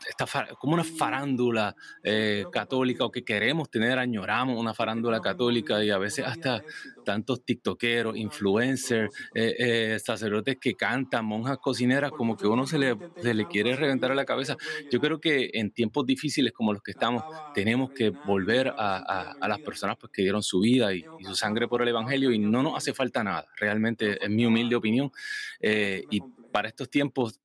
esta, 0.08 0.26
como 0.58 0.74
una 0.74 0.82
farándula 0.82 1.76
eh, 2.02 2.44
católica 2.50 3.04
o 3.04 3.12
que 3.12 3.22
queremos 3.22 3.70
tener, 3.70 3.98
añoramos 3.98 4.58
una 4.58 4.74
farándula 4.74 5.20
católica 5.20 5.84
y 5.84 5.90
a 5.90 5.98
veces 5.98 6.26
hasta 6.26 6.64
tantos 7.04 7.44
tiktokeros, 7.44 8.16
influencers, 8.16 9.14
eh, 9.34 9.98
sacerdotes 10.02 10.56
que 10.58 10.74
cantan, 10.74 11.24
monjas 11.24 11.58
cocineras, 11.58 12.10
como 12.10 12.36
que 12.36 12.48
uno 12.48 12.66
se 12.66 12.78
le, 12.78 12.96
se 13.22 13.34
le 13.34 13.46
quiere 13.46 13.76
reventar 13.76 14.10
a 14.10 14.16
la 14.16 14.24
cabeza. 14.24 14.56
Yo 14.90 14.98
creo 14.98 15.20
que 15.20 15.50
en 15.52 15.70
tiempos 15.70 16.04
difíciles 16.04 16.52
como 16.52 16.72
los 16.72 16.82
que 16.82 16.92
estamos, 16.92 17.22
tenemos 17.54 17.90
que 17.90 18.10
volver 18.10 18.68
a, 18.76 19.34
a, 19.40 19.48
las 19.48 19.60
personas 19.60 19.98
pues, 20.00 20.10
que 20.12 20.22
dieron 20.22 20.42
su 20.42 20.60
vida 20.60 20.92
y, 20.94 21.04
su 21.22 21.36
sangre 21.36 21.68
por 21.68 21.82
el 21.82 21.88
Evangelio 21.88 22.32
y 22.32 22.38
no 22.38 22.62
nos 22.62 22.76
hace 22.76 22.92
falta 22.92 23.22
nada, 23.22 23.46
realmente 23.56 24.18
es 24.24 24.30
mi 24.30 24.46
humilde 24.46 24.74
opinión. 24.74 25.12
y 25.60 26.20
para 26.52 26.68
estos 26.68 26.90
tiempos 26.90 27.41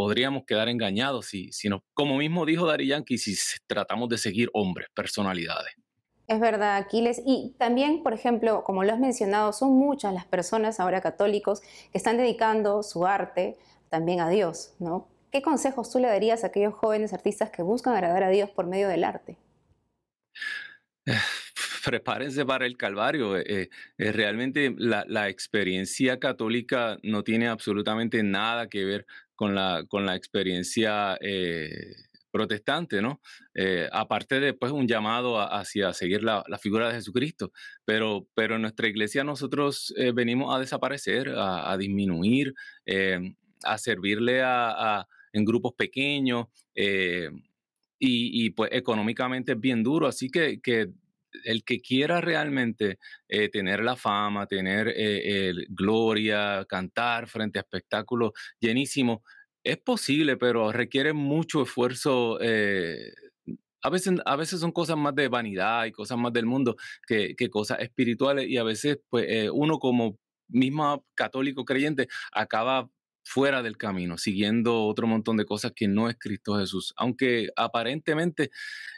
podríamos 0.00 0.44
quedar 0.46 0.70
engañados 0.70 1.26
si, 1.26 1.52
si 1.52 1.68
no, 1.68 1.84
como 1.92 2.16
mismo 2.16 2.46
dijo 2.46 2.66
Dari 2.66 2.86
Yankee, 2.86 3.18
si 3.18 3.36
tratamos 3.66 4.08
de 4.08 4.16
seguir 4.16 4.48
hombres, 4.54 4.88
personalidades. 4.94 5.74
Es 6.26 6.40
verdad, 6.40 6.78
Aquiles. 6.78 7.20
Y 7.26 7.54
también, 7.58 8.02
por 8.02 8.14
ejemplo, 8.14 8.64
como 8.64 8.82
lo 8.82 8.94
has 8.94 8.98
mencionado, 8.98 9.52
son 9.52 9.74
muchas 9.74 10.14
las 10.14 10.24
personas 10.24 10.80
ahora 10.80 11.02
católicos 11.02 11.60
que 11.92 11.98
están 11.98 12.16
dedicando 12.16 12.82
su 12.82 13.04
arte 13.04 13.58
también 13.90 14.20
a 14.20 14.30
Dios, 14.30 14.72
¿no? 14.78 15.06
¿Qué 15.30 15.42
consejos 15.42 15.92
tú 15.92 15.98
le 15.98 16.08
darías 16.08 16.44
a 16.44 16.46
aquellos 16.46 16.72
jóvenes 16.72 17.12
artistas 17.12 17.50
que 17.50 17.60
buscan 17.60 17.92
agradar 17.92 18.22
a 18.22 18.30
Dios 18.30 18.48
por 18.48 18.66
medio 18.66 18.88
del 18.88 19.04
arte? 19.04 19.36
prepárense 21.84 22.44
para 22.44 22.66
el 22.66 22.76
Calvario. 22.76 23.36
Eh, 23.36 23.70
eh, 23.98 24.12
realmente 24.12 24.74
la, 24.76 25.28
experiencia 25.28 26.18
católica 26.18 26.98
no 27.02 27.22
tiene 27.22 27.48
absolutamente 27.48 28.22
nada 28.22 28.68
que 28.68 28.84
ver 28.84 29.06
con 29.34 29.54
la, 29.54 29.84
con 29.88 30.06
la 30.06 30.16
experiencia 30.16 31.16
eh, 31.20 31.94
protestante, 32.30 33.02
¿no? 33.02 33.20
Aparte 33.92 34.38
de 34.40 34.54
pues, 34.54 34.72
un 34.72 34.86
llamado 34.86 35.40
hacia 35.40 35.92
seguir 35.92 36.22
la, 36.22 36.44
figura 36.60 36.88
de 36.88 36.94
Jesucristo, 36.94 37.52
pero, 37.84 38.28
pero 38.34 38.56
en 38.56 38.62
nuestra 38.62 38.86
iglesia 38.86 39.24
nosotros 39.24 39.92
venimos 40.14 40.54
a 40.54 40.60
desaparecer, 40.60 41.32
a, 41.36 41.76
disminuir, 41.76 42.54
a 43.64 43.78
servirle 43.78 44.42
a, 44.44 45.06
en 45.32 45.44
grupos 45.44 45.72
pequeños 45.74 46.46
y, 47.98 48.50
pues 48.50 48.70
económicamente 48.72 49.52
es 49.52 49.60
bien 49.60 49.82
duro, 49.82 50.06
así 50.06 50.28
que 50.30 50.60
el 51.44 51.64
que 51.64 51.80
quiera 51.80 52.20
realmente 52.20 52.98
tener 53.52 53.82
la 53.82 53.96
fama, 53.96 54.46
tener 54.46 54.94
gloria, 55.68 56.64
cantar 56.68 57.28
frente 57.28 57.58
a 57.58 57.62
espectáculos 57.62 58.32
llenísimos, 58.60 59.20
es 59.64 59.78
posible, 59.78 60.36
pero 60.36 60.72
requiere 60.72 61.12
mucho 61.12 61.62
esfuerzo. 61.62 62.38
a, 63.82 63.90
veces, 63.90 64.14
a 64.24 64.36
veces 64.36 64.60
son 64.60 64.72
cosas 64.72 64.96
más 64.96 65.14
de 65.14 65.28
vanidad 65.28 65.84
y 65.86 65.92
cosas 65.92 66.18
más 66.18 66.32
del 66.32 66.46
mundo 66.46 66.76
que, 67.06 67.34
cosas 67.50 67.80
espirituales 67.80 68.48
y 68.48 68.56
a 68.56 68.64
veces 68.64 68.98
pues, 69.08 69.50
uno 69.52 69.78
como 69.78 70.18
mismo 70.48 71.04
católico 71.14 71.64
creyente 71.64 72.08
acaba 72.32 72.90
fuera 73.30 73.62
del 73.62 73.76
camino, 73.76 74.18
siguiendo 74.18 74.86
otro 74.86 75.06
montón 75.06 75.36
de 75.36 75.44
cosas 75.44 75.70
que 75.72 75.86
no 75.86 76.08
es 76.10 76.16
Cristo 76.18 76.58
Jesús, 76.58 76.92
aunque 76.96 77.50
aparentemente 77.54 78.50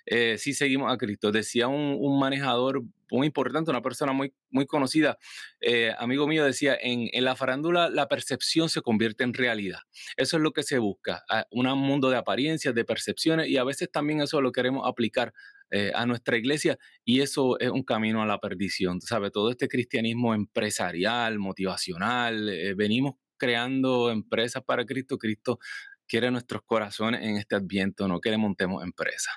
eh, 0.06 0.36
sí 0.38 0.54
seguimos 0.54 0.90
a 0.90 0.96
Cristo. 0.96 1.30
Decía 1.30 1.68
un, 1.68 2.18
manejador 2.18 2.82
muy 3.10 3.26
importante, 3.26 3.70
una 3.70 3.82
persona 3.82 4.12
muy, 4.12 4.32
muy 4.48 4.64
conocida, 4.64 5.18
eh, 5.60 5.92
amigo 5.98 6.26
mío, 6.26 6.46
decía, 6.46 6.74
en, 6.80 7.10
la 7.22 7.36
farándula 7.36 7.90
la 7.90 8.08
percepción 8.08 8.70
se 8.70 8.80
convierte 8.80 9.22
en 9.22 9.34
realidad. 9.34 9.80
Eso 10.16 10.38
es 10.38 10.42
lo 10.42 10.52
que 10.52 10.62
se 10.62 10.78
busca, 10.78 11.22
un 11.50 11.66
mundo 11.78 12.08
de 12.08 12.16
apariencias, 12.16 12.74
de 12.74 12.86
percepciones, 12.86 13.48
y 13.48 13.58
a 13.58 13.64
veces 13.64 13.90
también 13.92 14.22
eso 14.22 14.40
lo 14.40 14.50
queremos 14.50 14.88
aplicar 14.88 15.34
eh, 15.70 15.92
a 15.94 16.06
nuestra 16.06 16.38
iglesia 16.38 16.78
y 17.04 17.20
eso 17.20 17.58
es 17.58 17.70
un 17.70 17.82
camino 17.82 18.22
a 18.22 18.26
la 18.26 18.38
perdición. 18.38 19.02
¿Sabe? 19.02 19.30
Todo 19.30 19.50
este 19.50 19.68
cristianismo 19.68 20.32
empresarial, 20.32 21.38
motivacional, 21.38 22.50
venimos 22.76 23.14
creando 23.42 24.12
empresas 24.12 24.62
para 24.62 24.86
Cristo, 24.86 25.18
Cristo 25.18 25.58
quiere 26.06 26.30
nuestros 26.30 26.62
corazones 26.62 27.22
en 27.24 27.38
este 27.38 27.56
adviento, 27.56 28.06
no 28.06 28.20
que 28.20 28.30
le 28.30 28.38
montemos 28.38 28.84
empresas. 28.84 29.34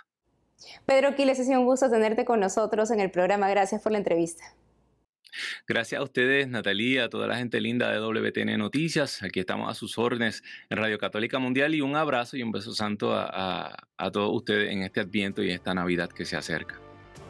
Pedro 0.86 1.16
Quiles, 1.16 1.40
ha 1.40 1.44
sido 1.44 1.60
un 1.60 1.66
gusto 1.66 1.90
tenerte 1.90 2.24
con 2.24 2.40
nosotros 2.40 2.92
en 2.92 3.00
el 3.00 3.10
programa. 3.10 3.50
Gracias 3.50 3.82
por 3.82 3.92
la 3.92 3.98
entrevista. 3.98 4.44
Gracias 5.68 6.00
a 6.00 6.04
ustedes, 6.04 6.48
Natalia, 6.48 7.06
a 7.06 7.10
toda 7.10 7.26
la 7.26 7.36
gente 7.36 7.60
linda 7.60 7.90
de 7.90 7.98
WTN 7.98 8.60
Noticias. 8.60 9.24
Aquí 9.24 9.40
estamos 9.40 9.72
a 9.72 9.74
sus 9.74 9.98
órdenes 9.98 10.44
en 10.70 10.78
Radio 10.78 11.00
Católica 11.00 11.40
Mundial 11.40 11.74
y 11.74 11.82
un 11.82 11.96
abrazo 11.96 12.38
y 12.38 12.44
un 12.44 12.52
beso 12.52 12.74
santo 12.76 13.12
a, 13.12 13.76
a 13.98 14.12
todos 14.12 14.30
ustedes 14.32 14.72
en 14.72 14.84
este 14.84 15.00
Adviento 15.00 15.42
y 15.42 15.50
en 15.50 15.56
esta 15.56 15.74
Navidad 15.74 16.10
que 16.10 16.26
se 16.26 16.38
acerca. 16.38 16.80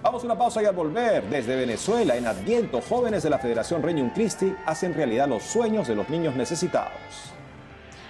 Vamos 0.02 0.22
a 0.24 0.25
una 0.25 0.38
pausa 0.38 0.62
y 0.62 0.66
al 0.66 0.75
volver. 0.75 1.24
Desde 1.30 1.56
Venezuela, 1.56 2.16
en 2.16 2.28
Adviento, 2.28 2.82
jóvenes 2.82 3.24
de 3.24 3.30
la 3.30 3.40
Federación 3.40 3.82
Reunion 3.82 4.10
Christi 4.12 4.56
hacen 4.66 4.94
realidad 4.94 5.28
los 5.28 5.44
sueños 5.44 5.88
de 5.88 5.96
los 5.96 6.10
niños 6.10 6.36
necesitados. 6.36 6.92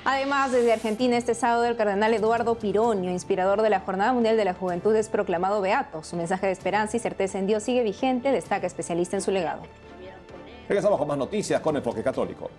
Además, 0.04 0.52
desde 0.52 0.72
Argentina, 0.72 1.18
este 1.18 1.34
sábado 1.34 1.66
el 1.66 1.76
cardenal 1.76 2.14
Eduardo 2.14 2.56
Pironio, 2.56 3.10
inspirador 3.10 3.64
de 3.64 3.72
la 3.72 3.80
Jornada 3.80 4.14
Mundial 4.14 4.38
de 4.38 4.46
la 4.46 4.54
Juventud, 4.54 4.96
es 4.96 5.10
proclamado 5.10 5.62
beato. 5.62 6.04
Su 6.04 6.16
mensaje 6.16 6.46
de 6.46 6.52
esperanza 6.52 6.96
y 6.96 7.00
certeza 7.00 7.40
en 7.40 7.48
Dios 7.48 7.64
sigue 7.64 7.82
vigente, 7.82 8.32
destaca 8.32 8.68
especialista 8.68 9.16
en 9.16 9.24
su 9.24 9.32
legado. 9.32 9.64
Regresamos 10.68 11.00
con 11.00 11.08
más 11.08 11.18
noticias 11.18 11.60
con 11.62 11.76
Enfoque 11.76 12.04
Católico. 12.04 12.52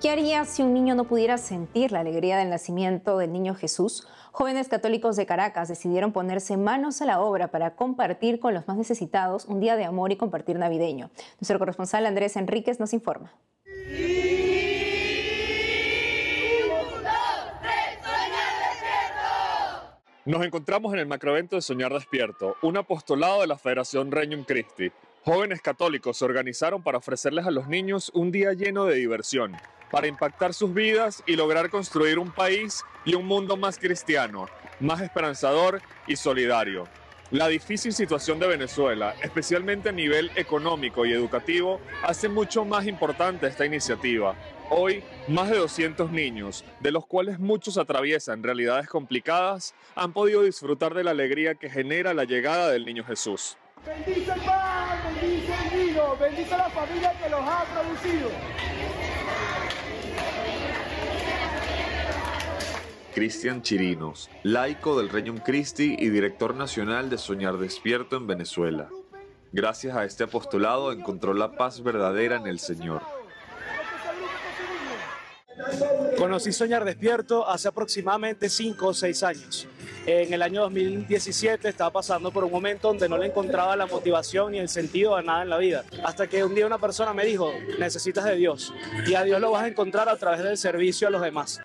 ¿Qué 0.00 0.08
haría 0.08 0.46
si 0.46 0.62
un 0.62 0.72
niño 0.72 0.94
no 0.94 1.04
pudiera 1.04 1.36
sentir 1.36 1.92
la 1.92 2.00
alegría 2.00 2.38
del 2.38 2.48
nacimiento 2.48 3.18
del 3.18 3.34
niño 3.34 3.54
Jesús? 3.54 4.08
Jóvenes 4.32 4.68
católicos 4.68 5.14
de 5.16 5.26
Caracas 5.26 5.68
decidieron 5.68 6.12
ponerse 6.12 6.56
manos 6.56 7.02
a 7.02 7.04
la 7.04 7.20
obra 7.20 7.48
para 7.48 7.76
compartir 7.76 8.40
con 8.40 8.54
los 8.54 8.66
más 8.66 8.78
necesitados 8.78 9.44
un 9.44 9.60
día 9.60 9.76
de 9.76 9.84
amor 9.84 10.10
y 10.10 10.16
compartir 10.16 10.58
navideño. 10.58 11.10
Nuestro 11.38 11.58
corresponsal 11.58 12.06
Andrés 12.06 12.36
Enríquez 12.36 12.80
nos 12.80 12.94
informa. 12.94 13.34
Nos 20.24 20.42
encontramos 20.42 20.94
en 20.94 21.00
el 21.00 21.06
macroevento 21.06 21.56
de 21.56 21.62
Soñar 21.62 21.92
Despierto, 21.92 22.56
un 22.62 22.78
apostolado 22.78 23.42
de 23.42 23.48
la 23.48 23.58
Federación 23.58 24.10
Regnum 24.10 24.44
Christi. 24.44 24.92
Jóvenes 25.26 25.60
católicos 25.60 26.16
se 26.16 26.24
organizaron 26.24 26.82
para 26.82 26.96
ofrecerles 26.96 27.46
a 27.46 27.50
los 27.50 27.68
niños 27.68 28.10
un 28.14 28.32
día 28.32 28.54
lleno 28.54 28.86
de 28.86 28.94
diversión, 28.94 29.56
para 29.90 30.06
impactar 30.06 30.54
sus 30.54 30.72
vidas 30.72 31.22
y 31.26 31.36
lograr 31.36 31.70
construir 31.70 32.18
un 32.18 32.30
país 32.30 32.84
y 33.04 33.14
un 33.14 33.26
mundo 33.26 33.56
más 33.56 33.78
cristiano, 33.78 34.48
más 34.78 35.00
esperanzador 35.00 35.82
y 36.06 36.16
solidario. 36.16 36.86
La 37.30 37.46
difícil 37.46 37.92
situación 37.92 38.40
de 38.40 38.48
Venezuela, 38.48 39.14
especialmente 39.22 39.90
a 39.90 39.92
nivel 39.92 40.32
económico 40.34 41.06
y 41.06 41.12
educativo, 41.12 41.80
hace 42.02 42.28
mucho 42.28 42.64
más 42.64 42.88
importante 42.88 43.46
esta 43.46 43.64
iniciativa. 43.64 44.34
Hoy, 44.68 45.04
más 45.28 45.48
de 45.48 45.58
200 45.58 46.10
niños, 46.10 46.64
de 46.80 46.90
los 46.90 47.06
cuales 47.06 47.38
muchos 47.38 47.78
atraviesan 47.78 48.42
realidades 48.42 48.88
complicadas, 48.88 49.74
han 49.94 50.12
podido 50.12 50.42
disfrutar 50.42 50.92
de 50.92 51.04
la 51.04 51.12
alegría 51.12 51.54
que 51.54 51.70
genera 51.70 52.14
la 52.14 52.24
llegada 52.24 52.68
del 52.70 52.84
Niño 52.84 53.04
Jesús. 53.04 53.56
Bendice 53.86 54.32
el 54.32 54.40
pan, 54.40 54.98
bendice 55.20 55.54
el 55.54 55.86
niño, 55.86 56.16
bendice 56.16 56.56
la 56.56 56.70
familia 56.70 57.12
que 57.22 57.30
los 57.30 57.40
ha 57.40 57.64
producido. 57.64 58.28
Cristian 63.14 63.62
Chirinos, 63.62 64.30
laico 64.44 64.96
del 64.96 65.08
Regnum 65.08 65.38
Christi 65.38 65.96
y 65.98 66.10
director 66.10 66.54
nacional 66.54 67.10
de 67.10 67.18
Soñar 67.18 67.58
Despierto 67.58 68.16
en 68.16 68.26
Venezuela. 68.26 68.88
Gracias 69.52 69.96
a 69.96 70.04
este 70.04 70.24
apostolado 70.24 70.92
encontró 70.92 71.34
la 71.34 71.52
paz 71.56 71.82
verdadera 71.82 72.36
en 72.36 72.46
el 72.46 72.60
Señor. 72.60 73.02
Conocí 76.16 76.52
Soñar 76.52 76.84
Despierto 76.84 77.48
hace 77.48 77.68
aproximadamente 77.68 78.48
5 78.48 78.86
o 78.86 78.94
6 78.94 79.22
años. 79.24 79.68
En 80.06 80.32
el 80.32 80.40
año 80.42 80.62
2017 80.62 81.68
estaba 81.68 81.90
pasando 81.90 82.30
por 82.30 82.44
un 82.44 82.52
momento 82.52 82.88
donde 82.88 83.08
no 83.08 83.18
le 83.18 83.26
encontraba 83.26 83.76
la 83.76 83.86
motivación 83.86 84.52
ni 84.52 84.58
el 84.58 84.68
sentido 84.68 85.16
a 85.16 85.22
nada 85.22 85.42
en 85.42 85.50
la 85.50 85.58
vida. 85.58 85.84
Hasta 86.04 86.26
que 86.26 86.44
un 86.44 86.54
día 86.54 86.66
una 86.66 86.78
persona 86.78 87.12
me 87.12 87.24
dijo, 87.24 87.52
necesitas 87.78 88.24
de 88.24 88.36
Dios. 88.36 88.72
Y 89.06 89.14
a 89.14 89.24
Dios 89.24 89.40
lo 89.40 89.50
vas 89.50 89.64
a 89.64 89.68
encontrar 89.68 90.08
a 90.08 90.16
través 90.16 90.42
del 90.42 90.56
servicio 90.56 91.08
a 91.08 91.10
los 91.10 91.22
demás. 91.22 91.60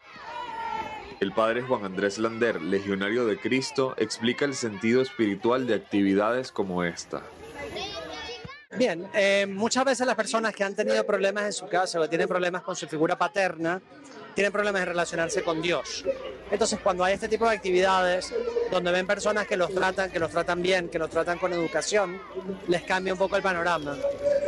El 1.22 1.32
padre 1.32 1.62
Juan 1.62 1.86
Andrés 1.86 2.18
Lander, 2.18 2.62
legionario 2.62 3.26
de 3.26 3.38
Cristo, 3.38 3.96
explica 3.98 4.46
el 4.46 4.54
sentido 4.54 5.02
espiritual 5.02 5.66
de 5.66 5.76
actividades 5.76 6.52
como 6.52 6.84
esta. 6.84 7.22
Bien, 8.78 9.08
eh, 9.14 9.46
muchas 9.48 9.86
veces 9.86 10.06
las 10.06 10.18
personas 10.18 10.54
que 10.54 10.66
han 10.66 10.76
tenido 10.76 11.06
problemas 11.06 11.46
en 11.46 11.54
su 11.54 11.68
casa 11.68 12.00
o 12.00 12.10
tienen 12.10 12.28
problemas 12.28 12.62
con 12.64 12.76
su 12.76 12.88
figura 12.88 13.18
paterna, 13.18 13.82
tienen 14.34 14.52
problemas 14.52 14.82
en 14.82 14.88
relacionarse 14.90 15.42
con 15.42 15.62
Dios. 15.62 16.04
Entonces, 16.52 16.80
cuando 16.84 17.06
hay 17.06 17.14
este 17.14 17.30
tipo 17.30 17.48
de 17.48 17.56
actividades, 17.56 18.34
donde 18.70 18.92
ven 18.92 19.08
personas 19.08 19.48
que 19.48 19.56
los 19.56 19.74
tratan, 19.74 20.12
que 20.12 20.20
los 20.20 20.30
tratan 20.30 20.62
bien, 20.62 20.90
que 20.90 21.00
los 21.00 21.10
tratan 21.10 21.38
con 21.40 21.54
educación, 21.54 22.20
les 22.68 22.82
cambia 22.84 23.14
un 23.14 23.20
poco 23.20 23.38
el 23.38 23.42
panorama 23.42 23.96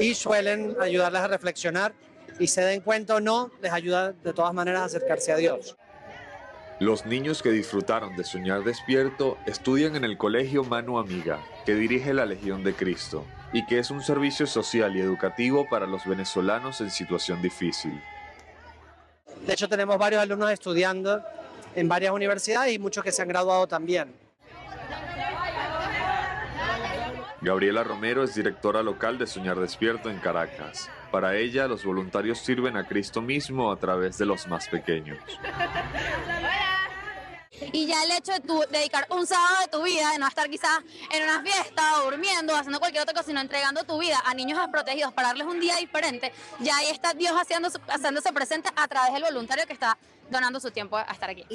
y 0.02 0.14
suelen 0.14 0.76
ayudarles 0.82 1.22
a 1.22 1.28
reflexionar 1.28 1.94
y 2.38 2.48
se 2.48 2.62
den 2.62 2.82
cuenta 2.82 3.16
o 3.16 3.20
no, 3.22 3.52
les 3.62 3.72
ayuda 3.72 4.12
de 4.12 4.34
todas 4.34 4.54
maneras 4.54 4.82
a 4.82 4.86
acercarse 4.86 5.32
a 5.32 5.38
Dios. 5.38 5.78
Los 6.80 7.08
niños 7.08 7.42
que 7.42 7.50
disfrutaron 7.50 8.16
de 8.16 8.24
Soñar 8.24 8.64
Despierto 8.64 9.40
estudian 9.48 9.96
en 9.96 10.04
el 10.04 10.16
Colegio 10.16 10.64
Mano 10.64 11.00
Amiga, 11.00 11.40
que 11.66 11.74
dirige 11.74 12.14
la 12.14 12.28
Legión 12.28 12.64
de 12.64 12.74
Cristo, 12.74 13.26
y 13.52 13.66
que 13.66 13.80
es 13.80 13.90
un 13.90 14.04
servicio 14.04 14.46
social 14.46 14.96
y 14.96 15.00
educativo 15.00 15.66
para 15.68 15.88
los 15.88 16.06
venezolanos 16.06 16.80
en 16.82 16.92
situación 16.92 17.42
difícil. 17.42 18.00
De 19.48 19.54
hecho, 19.54 19.68
tenemos 19.68 19.98
varios 19.98 20.22
alumnos 20.22 20.52
estudiando 20.52 21.24
en 21.74 21.88
varias 21.88 22.12
universidades 22.12 22.72
y 22.76 22.78
muchos 22.78 23.04
que 23.04 23.12
se 23.12 23.24
han 23.24 23.28
graduado 23.28 23.66
también. 23.68 24.14
Gabriela 27.42 27.84
Romero 27.84 28.24
es 28.24 28.36
directora 28.36 28.84
local 28.84 29.18
de 29.18 29.26
Soñar 29.26 29.60
Despierto 29.60 30.12
en 30.12 30.20
Caracas. 30.20 30.92
Para 31.12 31.38
ella, 31.38 31.68
los 31.68 31.84
voluntarios 31.84 32.38
sirven 32.40 32.78
a 32.78 32.88
Cristo 32.88 33.22
mismo 33.22 33.72
a 33.72 33.78
través 33.78 34.20
de 34.20 34.26
los 34.26 34.48
más 34.48 34.68
pequeños. 34.68 35.18
Y 37.72 37.88
ya 37.88 38.04
el 38.04 38.12
hecho 38.12 38.32
de 38.34 38.40
tu, 38.40 38.64
dedicar 38.72 39.08
un 39.10 39.26
sábado 39.26 39.56
de 39.62 39.68
tu 39.68 39.84
vida, 39.84 40.12
de 40.12 40.20
no 40.20 40.28
estar 40.28 40.50
quizás 40.50 40.80
en 41.12 41.24
una 41.24 41.42
fiesta, 41.42 42.02
o 42.02 42.06
durmiendo, 42.06 42.54
o 42.54 42.56
haciendo 42.56 42.80
cualquier 42.80 43.04
otra 43.04 43.14
cosa, 43.14 43.28
sino 43.28 43.42
entregando 43.42 43.84
tu 43.84 44.00
vida 44.00 44.22
a 44.26 44.34
niños 44.34 44.60
desprotegidos 44.60 45.14
para 45.14 45.30
darles 45.30 45.48
un 45.48 45.60
día 45.60 45.76
diferente, 45.78 46.32
ya 46.60 46.78
ahí 46.78 46.88
está 46.88 47.14
Dios 47.14 47.34
haciendo, 47.34 47.70
haciéndose 47.88 48.32
presente 48.32 48.70
a 48.76 48.88
través 48.88 49.14
del 49.14 49.24
voluntario 49.24 49.66
que 49.66 49.74
está 49.74 49.98
donando 50.30 50.60
su 50.60 50.72
tiempo 50.72 50.98
a 50.98 51.04
estar 51.04 51.30
aquí. 51.30 51.46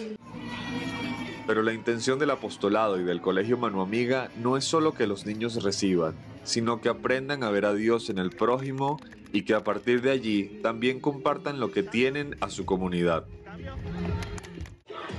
Pero 1.46 1.62
la 1.62 1.72
intención 1.72 2.18
del 2.18 2.30
apostolado 2.30 3.00
y 3.00 3.04
del 3.04 3.20
Colegio 3.20 3.58
Manu 3.58 3.82
Amiga 3.82 4.30
no 4.36 4.56
es 4.56 4.64
solo 4.64 4.94
que 4.94 5.06
los 5.06 5.26
niños 5.26 5.62
reciban, 5.62 6.14
sino 6.44 6.80
que 6.80 6.88
aprendan 6.88 7.42
a 7.42 7.50
ver 7.50 7.64
a 7.66 7.74
Dios 7.74 8.10
en 8.10 8.18
el 8.18 8.30
prójimo 8.30 9.00
y 9.32 9.44
que 9.44 9.54
a 9.54 9.64
partir 9.64 10.02
de 10.02 10.12
allí 10.12 10.60
también 10.62 11.00
compartan 11.00 11.58
lo 11.58 11.72
que 11.72 11.82
tienen 11.82 12.36
a 12.40 12.48
su 12.48 12.64
comunidad 12.64 13.24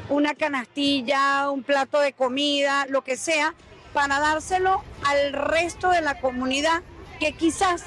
una 0.09 0.35
canastilla, 0.35 1.49
un 1.49 1.63
plato 1.63 1.99
de 1.99 2.13
comida, 2.13 2.85
lo 2.87 3.03
que 3.03 3.17
sea, 3.17 3.53
para 3.93 4.19
dárselo 4.19 4.83
al 5.05 5.33
resto 5.33 5.89
de 5.89 6.01
la 6.01 6.19
comunidad 6.19 6.81
que 7.19 7.33
quizás 7.33 7.85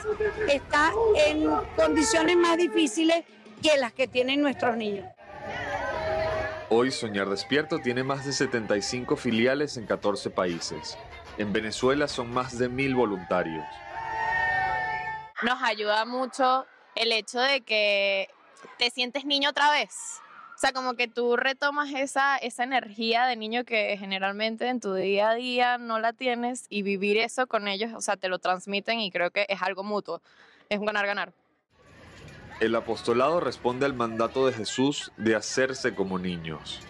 está 0.48 0.92
en 1.26 1.48
condiciones 1.76 2.36
más 2.36 2.56
difíciles 2.56 3.24
que 3.62 3.76
las 3.76 3.92
que 3.92 4.06
tienen 4.06 4.40
nuestros 4.40 4.76
niños. 4.76 5.06
Hoy 6.68 6.90
Soñar 6.90 7.28
Despierto 7.28 7.78
tiene 7.78 8.02
más 8.02 8.24
de 8.24 8.32
75 8.32 9.16
filiales 9.16 9.76
en 9.76 9.86
14 9.86 10.30
países. 10.30 10.98
En 11.38 11.52
Venezuela 11.52 12.08
son 12.08 12.32
más 12.32 12.58
de 12.58 12.68
mil 12.68 12.94
voluntarios. 12.94 13.64
Nos 15.42 15.62
ayuda 15.62 16.04
mucho 16.06 16.66
el 16.94 17.12
hecho 17.12 17.38
de 17.40 17.60
que 17.60 18.28
te 18.78 18.90
sientes 18.90 19.24
niño 19.24 19.50
otra 19.50 19.70
vez 19.70 20.22
o 20.56 20.58
sea, 20.58 20.72
como 20.72 20.94
que 20.94 21.06
tú 21.06 21.36
retomas 21.36 21.92
esa, 21.92 22.38
esa 22.38 22.64
energía 22.64 23.26
de 23.26 23.36
niño 23.36 23.64
que 23.64 23.94
generalmente 23.98 24.68
en 24.68 24.80
tu 24.80 24.94
día 24.94 25.28
a 25.28 25.34
día 25.34 25.76
no 25.76 25.98
la 25.98 26.14
tienes 26.14 26.64
y 26.70 26.80
vivir 26.80 27.18
eso 27.18 27.46
con 27.46 27.68
ellos, 27.68 27.92
o 27.94 28.00
sea, 28.00 28.16
te 28.16 28.30
lo 28.30 28.38
transmiten 28.38 28.98
y 29.00 29.10
creo 29.10 29.30
que 29.30 29.44
es 29.50 29.60
algo 29.60 29.84
mutuo. 29.84 30.22
Es 30.70 30.78
un 30.78 30.86
ganar-ganar. 30.86 31.30
El 32.58 32.74
apostolado 32.74 33.38
responde 33.38 33.84
al 33.84 33.92
mandato 33.92 34.46
de 34.46 34.54
Jesús 34.54 35.12
de 35.18 35.36
hacerse 35.36 35.94
como 35.94 36.18
niños. 36.18 36.80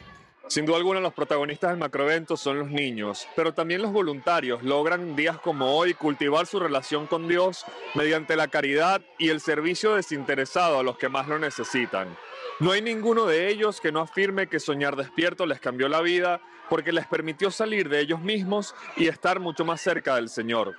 Sin 0.47 0.65
duda 0.65 0.77
alguna 0.77 1.01
los 1.01 1.13
protagonistas 1.13 1.71
del 1.71 1.81
macroevento 1.81 2.37
son 2.37 2.61
los 2.61 2.71
niños, 2.71 3.27
pero 3.35 3.53
también 3.53 3.83
los 3.83 3.91
voluntarios 3.91 4.63
logran 4.63 5.01
en 5.01 5.17
días 5.17 5.41
como 5.41 5.77
hoy 5.77 5.93
cultivar 5.95 6.47
su 6.47 6.61
relación 6.61 7.09
con 7.09 7.27
Dios 7.27 7.65
mediante 7.97 8.37
la 8.37 8.47
caridad 8.47 9.03
y 9.19 9.31
el 9.31 9.41
servicio 9.41 9.97
desinteresado 9.97 10.79
a 10.79 10.85
los 10.85 10.99
que 10.99 11.09
más 11.09 11.27
lo 11.27 11.41
necesitan. 11.41 12.17
No 12.59 12.73
hay 12.73 12.81
ninguno 12.81 13.27
de 13.27 13.49
ellos 13.49 13.83
que 13.83 13.93
no 13.93 14.01
afirme 14.01 14.47
que 14.47 14.61
soñar 14.61 14.97
despierto 14.97 15.45
les 15.45 15.61
cambió 15.61 15.91
la 15.91 16.01
vida 16.01 16.41
porque 16.71 16.91
les 16.91 17.07
permitió 17.07 17.51
salir 17.51 17.91
de 17.91 18.01
ellos 18.01 18.23
mismos 18.23 18.75
y 18.97 19.09
estar 19.09 19.41
mucho 19.41 19.67
más 19.67 19.83
cerca 19.83 20.15
del 20.15 20.31
Señor. 20.31 20.75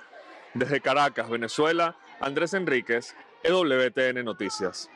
Desde 0.54 0.80
Caracas, 0.80 1.30
Venezuela, 1.30 1.96
Andrés 2.20 2.52
Enríquez, 2.54 3.14
EWTN 3.44 4.24
Noticias. 4.24 4.90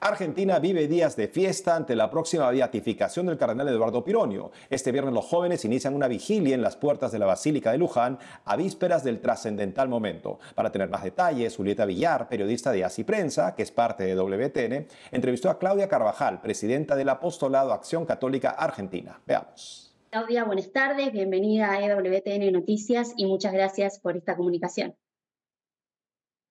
Argentina 0.00 0.58
vive 0.58 0.88
días 0.88 1.16
de 1.16 1.28
fiesta 1.28 1.76
ante 1.76 1.96
la 1.96 2.10
próxima 2.10 2.50
beatificación 2.50 3.26
del 3.26 3.38
cardenal 3.38 3.68
Eduardo 3.68 4.04
Pironio. 4.04 4.50
Este 4.68 4.92
viernes 4.92 5.14
los 5.14 5.24
jóvenes 5.24 5.64
inician 5.64 5.94
una 5.94 6.08
vigilia 6.08 6.54
en 6.54 6.62
las 6.62 6.76
puertas 6.76 7.12
de 7.12 7.18
la 7.18 7.26
Basílica 7.26 7.72
de 7.72 7.78
Luján 7.78 8.18
a 8.44 8.56
vísperas 8.56 9.04
del 9.04 9.20
trascendental 9.20 9.88
momento. 9.88 10.38
Para 10.54 10.72
tener 10.72 10.88
más 10.88 11.04
detalles, 11.04 11.56
Julieta 11.56 11.84
Villar, 11.84 12.28
periodista 12.28 12.72
de 12.72 12.84
Así 12.84 13.04
Prensa, 13.04 13.54
que 13.54 13.62
es 13.62 13.70
parte 13.70 14.04
de 14.04 14.16
WTN, 14.16 14.86
entrevistó 15.12 15.50
a 15.50 15.58
Claudia 15.58 15.88
Carvajal, 15.88 16.40
presidenta 16.40 16.96
del 16.96 17.08
Apostolado 17.08 17.72
Acción 17.72 18.04
Católica 18.04 18.50
Argentina. 18.50 19.20
Veamos. 19.26 19.94
Claudia, 20.10 20.44
buenas 20.44 20.70
tardes, 20.70 21.12
bienvenida 21.12 21.72
a 21.72 21.84
EWTN 21.84 22.52
Noticias 22.52 23.14
y 23.16 23.26
muchas 23.26 23.52
gracias 23.52 23.98
por 23.98 24.16
esta 24.16 24.36
comunicación. 24.36 24.94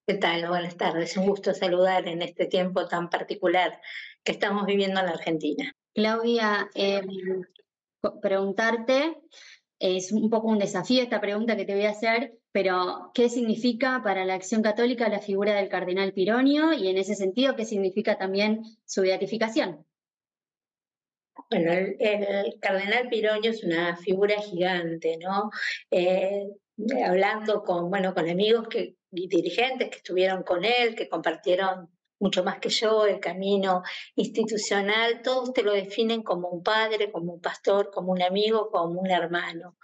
¿Qué 0.05 0.15
tal? 0.15 0.45
Buenas 0.49 0.75
tardes. 0.75 1.15
Un 1.15 1.27
gusto 1.27 1.53
saludar 1.53 2.09
en 2.09 2.21
este 2.21 2.45
tiempo 2.45 2.85
tan 2.89 3.09
particular 3.09 3.79
que 4.21 4.33
estamos 4.33 4.65
viviendo 4.65 4.99
en 4.99 5.05
la 5.05 5.13
Argentina. 5.13 5.73
Claudia, 5.93 6.69
em, 6.75 7.07
preguntarte, 8.21 9.15
es 9.79 10.11
un 10.11 10.29
poco 10.29 10.49
un 10.49 10.59
desafío 10.59 11.01
esta 11.01 11.21
pregunta 11.21 11.55
que 11.55 11.63
te 11.63 11.73
voy 11.73 11.85
a 11.85 11.91
hacer, 11.91 12.33
pero 12.51 13.11
¿qué 13.13 13.29
significa 13.29 14.01
para 14.03 14.25
la 14.25 14.33
acción 14.33 14.61
católica 14.61 15.07
la 15.07 15.19
figura 15.19 15.55
del 15.55 15.69
cardenal 15.69 16.11
Pironio 16.11 16.73
y 16.73 16.89
en 16.89 16.97
ese 16.97 17.15
sentido 17.15 17.55
qué 17.55 17.63
significa 17.63 18.17
también 18.17 18.61
su 18.83 19.03
beatificación? 19.03 19.85
Bueno, 21.49 21.71
el, 21.71 22.59
cardenal 22.59 23.07
Pironio 23.07 23.51
es 23.51 23.63
una 23.63 23.95
figura 23.95 24.35
gigante, 24.41 25.17
¿no? 25.17 25.49
Eh, 25.89 26.45
hablando 27.05 27.63
con, 27.63 27.89
bueno, 27.89 28.13
con 28.13 28.27
amigos 28.29 28.67
que, 28.67 28.97
dirigentes 29.13 29.89
que 29.89 29.97
estuvieron 29.97 30.43
con 30.43 30.65
él, 30.65 30.95
que 30.95 31.07
compartieron 31.07 31.89
mucho 32.23 32.43
más 32.43 32.59
que 32.59 32.69
yo, 32.69 33.05
el 33.05 33.19
camino 33.19 33.83
institucional, 34.15 35.21
todos 35.21 35.53
te 35.53 35.61
lo 35.61 35.73
definen 35.73 36.23
como 36.23 36.47
un 36.49 36.63
padre, 36.63 37.11
como 37.11 37.33
un 37.33 37.41
pastor, 37.41 37.91
como 37.91 38.13
un 38.13 38.21
amigo, 38.21 38.69
como 38.71 39.01
un 39.01 39.11
hermano. 39.11 39.77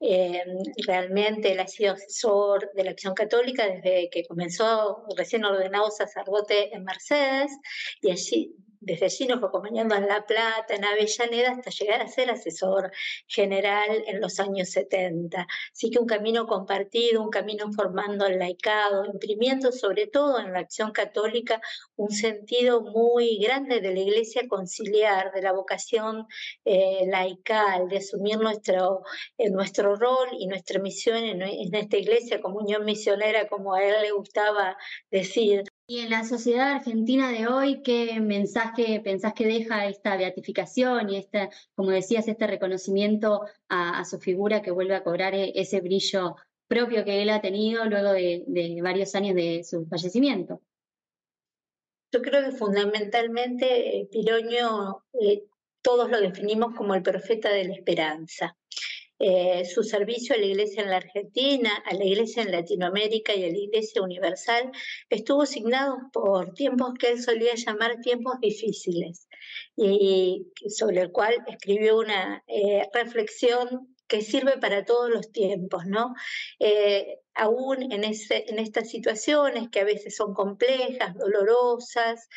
Eh, 0.00 0.42
realmente 0.86 1.52
él 1.52 1.60
ha 1.60 1.66
sido 1.66 1.92
asesor 1.92 2.70
de 2.74 2.84
la 2.84 2.92
Acción 2.92 3.14
Católica 3.14 3.66
desde 3.66 4.08
que 4.10 4.24
comenzó 4.24 5.04
recién 5.16 5.44
ordenado 5.44 5.90
sacerdote 5.90 6.74
en 6.74 6.84
Mercedes 6.84 7.52
y 8.00 8.10
allí 8.10 8.56
desde 8.82 9.06
allí 9.06 9.26
nos 9.26 9.38
fue 9.38 9.48
acompañando 9.48 9.94
en 9.94 10.08
La 10.08 10.26
Plata, 10.26 10.74
en 10.74 10.84
Avellaneda, 10.84 11.52
hasta 11.52 11.70
llegar 11.70 12.02
a 12.02 12.08
ser 12.08 12.30
asesor 12.30 12.90
general 13.26 14.04
en 14.06 14.20
los 14.20 14.40
años 14.40 14.70
70. 14.70 15.46
Así 15.72 15.90
que 15.90 15.98
un 15.98 16.06
camino 16.06 16.46
compartido, 16.46 17.22
un 17.22 17.30
camino 17.30 17.70
formando 17.72 18.26
el 18.26 18.38
laicado, 18.38 19.04
imprimiendo 19.06 19.70
sobre 19.72 20.08
todo 20.08 20.40
en 20.40 20.52
la 20.52 20.60
acción 20.60 20.90
católica 20.92 21.60
un 21.96 22.10
sentido 22.10 22.82
muy 22.82 23.38
grande 23.38 23.80
de 23.80 23.94
la 23.94 24.00
iglesia 24.00 24.48
conciliar, 24.48 25.32
de 25.32 25.42
la 25.42 25.52
vocación 25.52 26.26
eh, 26.64 27.06
laical, 27.06 27.88
de 27.88 27.98
asumir 27.98 28.38
nuestro, 28.38 29.02
eh, 29.38 29.50
nuestro 29.50 29.94
rol 29.96 30.28
y 30.38 30.46
nuestra 30.48 30.80
misión 30.80 31.18
en, 31.18 31.42
esta 31.74 31.96
iglesia 31.96 32.40
como 32.40 32.58
unión 32.58 32.84
misionera, 32.84 33.48
como 33.48 33.74
a 33.74 33.82
él 33.84 33.94
le 34.02 34.10
gustaba 34.12 34.76
decir. 35.10 35.64
Y 35.92 35.98
en 35.98 36.08
la 36.08 36.24
sociedad 36.24 36.72
argentina 36.72 37.30
de 37.30 37.48
hoy, 37.48 37.82
¿qué 37.82 38.18
mensaje 38.18 38.98
pensás 39.04 39.34
que 39.34 39.44
deja 39.44 39.84
esta 39.84 40.16
beatificación 40.16 41.10
y 41.10 41.18
este, 41.18 41.50
como 41.74 41.90
decías, 41.90 42.26
este 42.28 42.46
reconocimiento 42.46 43.42
a, 43.68 44.02
su 44.06 44.18
figura 44.18 44.62
que 44.62 44.70
vuelve 44.70 44.94
a 44.94 45.04
cobrar 45.04 45.34
e, 45.34 45.52
ese 45.54 45.82
brillo 45.82 46.36
propio 46.66 47.04
que 47.04 47.20
él 47.20 47.28
ha 47.28 47.42
tenido 47.42 47.84
luego 47.84 48.10
de, 48.12 48.80
varios 48.82 49.14
años 49.14 49.34
de 49.34 49.64
su 49.64 49.84
fallecimiento? 49.84 50.62
Yo 52.10 52.22
creo 52.22 52.42
que 52.42 52.56
fundamentalmente 52.56 53.98
eh, 53.98 54.08
Piroño 54.10 55.04
eh, 55.20 55.44
todos 55.82 56.08
lo 56.08 56.18
definimos 56.22 56.74
como 56.74 56.94
el 56.94 57.02
profeta 57.02 57.50
de 57.50 57.64
la 57.64 57.74
esperanza. 57.74 58.56
Eh, 59.24 59.64
su 59.66 59.84
servicio 59.84 60.34
a 60.34 60.38
la 60.38 60.46
Iglesia 60.46 60.82
en 60.82 60.90
la 60.90 60.96
Argentina, 60.96 61.70
a 61.86 61.94
la 61.94 62.04
Iglesia 62.04 62.42
en 62.42 62.50
Latinoamérica 62.50 63.32
y 63.32 63.44
a 63.44 63.52
la 63.52 63.56
Iglesia 63.56 64.02
Universal 64.02 64.72
estuvo 65.10 65.42
asignado 65.42 65.96
por 66.12 66.52
tiempos 66.54 66.94
que 66.98 67.12
él 67.12 67.22
solía 67.22 67.54
llamar 67.54 68.00
tiempos 68.00 68.40
difíciles 68.40 69.28
y 69.76 70.48
sobre 70.68 71.02
el 71.02 71.12
cual 71.12 71.36
escribió 71.46 72.00
una 72.00 72.42
eh, 72.48 72.88
reflexión 72.92 73.94
que 74.08 74.22
sirve 74.22 74.58
para 74.58 74.84
todos 74.84 75.08
los 75.08 75.30
tiempos, 75.30 75.86
¿no? 75.86 76.14
Eh, 76.58 77.20
aún 77.34 77.92
en, 77.92 78.02
en 78.02 78.58
estas 78.58 78.90
situaciones 78.90 79.68
que 79.70 79.80
a 79.80 79.84
veces 79.84 80.16
son 80.16 80.34
complejas, 80.34 81.14
dolorosas, 81.14 82.28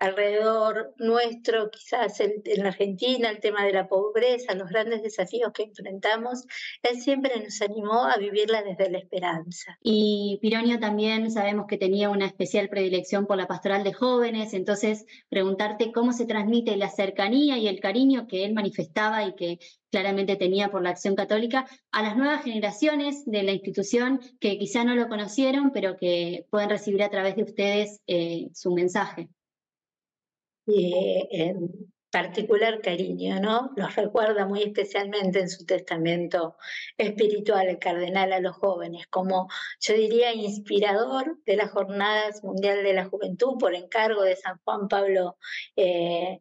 alrededor 0.00 0.94
nuestro, 0.96 1.70
quizás 1.70 2.20
en, 2.20 2.42
la 2.56 2.70
Argentina, 2.70 3.28
el 3.28 3.38
tema 3.38 3.64
de 3.64 3.72
la 3.72 3.86
pobreza, 3.86 4.54
los 4.54 4.70
grandes 4.70 5.02
desafíos 5.02 5.52
que 5.52 5.64
enfrentamos, 5.64 6.46
él 6.82 7.00
siempre 7.00 7.38
nos 7.38 7.60
animó 7.60 8.04
a 8.04 8.16
vivirla 8.16 8.62
desde 8.62 8.90
la 8.90 8.98
esperanza. 8.98 9.78
Y 9.82 10.38
Pironio 10.40 10.80
también 10.80 11.30
sabemos 11.30 11.66
que 11.68 11.76
tenía 11.76 12.08
una 12.08 12.26
especial 12.26 12.70
predilección 12.70 13.26
por 13.26 13.36
la 13.36 13.46
pastoral 13.46 13.84
de 13.84 13.92
jóvenes, 13.92 14.54
entonces 14.54 15.04
preguntarte 15.28 15.92
cómo 15.92 16.14
se 16.14 16.24
transmite 16.24 16.76
la 16.76 16.88
cercanía 16.88 17.58
y 17.58 17.68
el 17.68 17.78
cariño 17.78 18.26
que 18.26 18.46
él 18.46 18.54
manifestaba 18.54 19.24
y 19.24 19.34
que 19.34 19.58
claramente 19.90 20.36
tenía 20.36 20.70
por 20.70 20.82
la 20.82 20.90
acción 20.90 21.14
católica 21.14 21.66
a 21.92 22.02
las 22.02 22.16
nuevas 22.16 22.42
generaciones 22.42 23.24
de 23.26 23.42
la 23.42 23.52
institución 23.52 24.20
que 24.38 24.56
quizá 24.56 24.82
no 24.84 24.94
lo 24.94 25.08
conocieron, 25.08 25.72
pero 25.72 25.98
que 25.98 26.46
pueden 26.48 26.70
recibir 26.70 27.02
a 27.02 27.10
través 27.10 27.36
de 27.36 27.42
ustedes 27.42 28.00
eh, 28.06 28.48
su 28.54 28.72
mensaje 28.72 29.28
y 30.70 31.28
en 31.30 31.90
particular 32.10 32.80
cariño, 32.80 33.40
¿no? 33.40 33.70
Los 33.76 33.94
recuerda 33.96 34.46
muy 34.46 34.62
especialmente 34.62 35.40
en 35.40 35.48
su 35.48 35.64
testamento 35.64 36.56
espiritual 36.98 37.68
el 37.68 37.78
cardenal 37.78 38.32
a 38.32 38.40
los 38.40 38.56
jóvenes, 38.56 39.06
como 39.08 39.48
yo 39.80 39.94
diría 39.94 40.34
inspirador 40.34 41.38
de 41.46 41.56
las 41.56 41.70
Jornadas 41.70 42.42
Mundial 42.42 42.82
de 42.82 42.94
la 42.94 43.04
Juventud 43.04 43.58
por 43.58 43.74
encargo 43.74 44.22
de 44.22 44.36
San 44.36 44.58
Juan 44.64 44.88
Pablo 44.88 45.36
II. 45.76 45.84
Eh, 45.84 46.40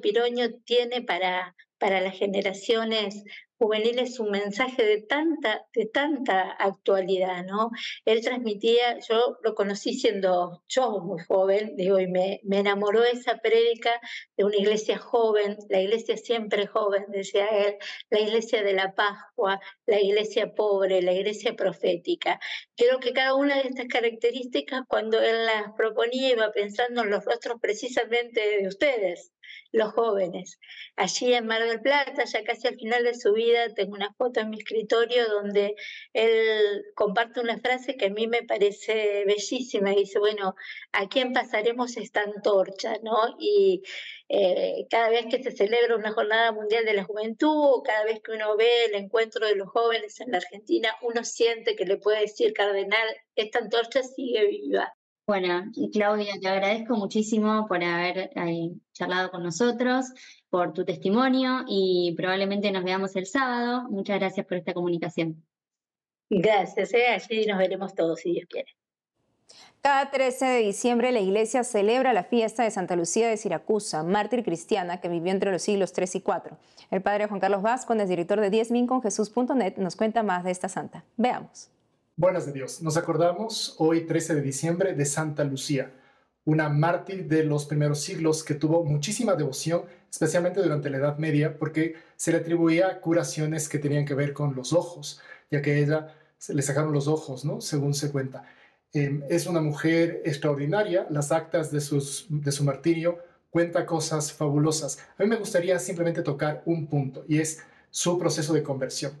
Piroño 0.00 0.50
tiene 0.64 1.02
para, 1.02 1.54
para 1.78 2.00
las 2.00 2.16
generaciones 2.16 3.24
juvenil 3.60 3.98
es 3.98 4.18
un 4.18 4.30
mensaje 4.30 4.82
de 4.86 5.02
tanta, 5.02 5.66
de 5.74 5.84
tanta 5.84 6.52
actualidad, 6.52 7.44
¿no? 7.44 7.70
Él 8.06 8.22
transmitía, 8.22 8.98
yo 9.00 9.36
lo 9.42 9.54
conocí 9.54 9.92
siendo 9.92 10.64
yo 10.66 11.00
muy 11.00 11.22
joven, 11.24 11.76
digo, 11.76 12.00
y 12.00 12.06
me, 12.06 12.40
me 12.42 12.60
enamoró 12.60 13.04
esa 13.04 13.36
prédica 13.36 14.00
de 14.38 14.44
una 14.44 14.56
iglesia 14.56 14.96
joven, 14.96 15.58
la 15.68 15.82
iglesia 15.82 16.16
siempre 16.16 16.66
joven, 16.66 17.04
decía 17.08 17.46
él, 17.48 17.76
la 18.08 18.20
iglesia 18.20 18.62
de 18.62 18.72
la 18.72 18.94
Pascua, 18.94 19.60
la 19.84 20.00
iglesia 20.00 20.54
pobre, 20.54 21.02
la 21.02 21.12
iglesia 21.12 21.54
profética. 21.54 22.40
Creo 22.76 22.98
que 22.98 23.12
cada 23.12 23.34
una 23.34 23.56
de 23.56 23.68
estas 23.68 23.88
características, 23.88 24.84
cuando 24.88 25.20
él 25.20 25.44
las 25.44 25.72
proponía, 25.76 26.30
iba 26.30 26.50
pensando 26.52 27.02
en 27.02 27.10
los 27.10 27.26
rostros 27.26 27.60
precisamente 27.60 28.40
de 28.40 28.68
ustedes, 28.68 29.32
los 29.72 29.92
jóvenes. 29.92 30.58
Allí 30.96 31.32
en 31.34 31.46
Mar 31.46 31.64
del 31.64 31.80
Plata, 31.80 32.24
ya 32.24 32.44
casi 32.44 32.68
al 32.68 32.76
final 32.76 33.04
de 33.04 33.14
su 33.14 33.32
vida, 33.32 33.72
tengo 33.74 33.94
una 33.94 34.12
foto 34.14 34.40
en 34.40 34.50
mi 34.50 34.58
escritorio 34.58 35.28
donde 35.28 35.74
él 36.12 36.84
comparte 36.94 37.40
una 37.40 37.58
frase 37.58 37.96
que 37.96 38.06
a 38.06 38.10
mí 38.10 38.26
me 38.26 38.42
parece 38.42 39.24
bellísima. 39.26 39.90
Dice, 39.90 40.18
bueno, 40.18 40.54
¿a 40.92 41.08
quién 41.08 41.32
pasaremos 41.32 41.96
esta 41.96 42.22
antorcha? 42.22 42.94
¿no? 43.02 43.36
Y 43.38 43.82
eh, 44.28 44.86
cada 44.90 45.10
vez 45.10 45.26
que 45.30 45.42
se 45.42 45.50
celebra 45.52 45.96
una 45.96 46.12
jornada 46.12 46.52
mundial 46.52 46.84
de 46.84 46.94
la 46.94 47.04
juventud, 47.04 47.82
cada 47.84 48.04
vez 48.04 48.20
que 48.22 48.32
uno 48.32 48.56
ve 48.56 48.86
el 48.86 48.94
encuentro 48.94 49.46
de 49.46 49.56
los 49.56 49.68
jóvenes 49.68 50.20
en 50.20 50.32
la 50.32 50.38
Argentina, 50.38 50.94
uno 51.02 51.24
siente 51.24 51.76
que 51.76 51.84
le 51.84 51.96
puede 51.98 52.20
decir, 52.22 52.52
cardenal, 52.52 53.08
esta 53.36 53.60
antorcha 53.60 54.02
sigue 54.02 54.46
viva. 54.48 54.94
Bueno, 55.30 55.70
Claudia, 55.92 56.32
te 56.40 56.48
agradezco 56.48 56.96
muchísimo 56.96 57.68
por 57.68 57.84
haber 57.84 58.32
eh, 58.34 58.72
charlado 58.92 59.30
con 59.30 59.44
nosotros, 59.44 60.06
por 60.48 60.72
tu 60.72 60.84
testimonio 60.84 61.62
y 61.68 62.16
probablemente 62.16 62.72
nos 62.72 62.82
veamos 62.82 63.14
el 63.14 63.26
sábado. 63.26 63.88
Muchas 63.90 64.18
gracias 64.18 64.44
por 64.44 64.56
esta 64.56 64.74
comunicación. 64.74 65.40
Gracias, 66.28 66.92
eh. 66.94 67.06
allí 67.06 67.46
nos 67.46 67.58
veremos 67.58 67.94
todos 67.94 68.18
si 68.18 68.32
Dios 68.32 68.46
quiere. 68.50 68.74
Cada 69.80 70.10
13 70.10 70.46
de 70.46 70.58
diciembre 70.62 71.12
la 71.12 71.20
iglesia 71.20 71.62
celebra 71.62 72.12
la 72.12 72.24
fiesta 72.24 72.64
de 72.64 72.72
Santa 72.72 72.96
Lucía 72.96 73.28
de 73.28 73.36
Siracusa, 73.36 74.02
mártir 74.02 74.42
cristiana 74.42 75.00
que 75.00 75.08
vivió 75.08 75.30
entre 75.30 75.52
los 75.52 75.62
siglos 75.62 75.92
3 75.92 76.16
y 76.16 76.20
4. 76.22 76.58
El 76.90 77.02
padre 77.02 77.28
Juan 77.28 77.38
Carlos 77.38 77.62
Vázquez, 77.62 78.08
director 78.08 78.40
de 78.40 78.50
diezminconjesús.net, 78.50 79.76
nos 79.76 79.94
cuenta 79.94 80.24
más 80.24 80.42
de 80.42 80.50
esta 80.50 80.68
santa. 80.68 81.04
Veamos. 81.16 81.70
Buenas 82.20 82.44
de 82.44 82.52
Dios. 82.52 82.82
Nos 82.82 82.98
acordamos 82.98 83.76
hoy 83.78 84.02
13 84.02 84.34
de 84.34 84.42
diciembre 84.42 84.92
de 84.92 85.06
Santa 85.06 85.42
Lucía, 85.42 85.90
una 86.44 86.68
mártir 86.68 87.26
de 87.26 87.44
los 87.44 87.64
primeros 87.64 88.02
siglos 88.02 88.44
que 88.44 88.52
tuvo 88.52 88.84
muchísima 88.84 89.36
devoción, 89.36 89.84
especialmente 90.10 90.60
durante 90.60 90.90
la 90.90 90.98
Edad 90.98 91.16
Media, 91.16 91.56
porque 91.58 91.94
se 92.16 92.32
le 92.32 92.36
atribuía 92.36 93.00
curaciones 93.00 93.70
que 93.70 93.78
tenían 93.78 94.04
que 94.04 94.12
ver 94.12 94.34
con 94.34 94.54
los 94.54 94.74
ojos, 94.74 95.22
ya 95.50 95.62
que 95.62 95.78
ella 95.78 96.14
se 96.36 96.52
le 96.52 96.60
sacaron 96.60 96.92
los 96.92 97.08
ojos, 97.08 97.46
¿no? 97.46 97.62
Según 97.62 97.94
se 97.94 98.12
cuenta. 98.12 98.44
Em, 98.92 99.22
es 99.30 99.46
una 99.46 99.62
mujer 99.62 100.20
extraordinaria, 100.26 101.06
las 101.08 101.32
actas 101.32 101.70
de, 101.72 101.80
su 101.80 102.64
martirio 102.64 103.18
cuenta 103.48 103.86
cosas 103.86 104.30
fabulosas. 104.30 104.98
A 105.16 105.22
mí 105.22 105.28
me 105.30 105.36
gustaría 105.36 105.78
simplemente 105.78 106.20
tocar 106.20 106.62
un 106.66 106.86
punto 106.86 107.24
y 107.26 107.38
es 107.38 107.64
su 107.88 108.18
proceso 108.18 108.52
de 108.52 108.62
conversión, 108.62 109.12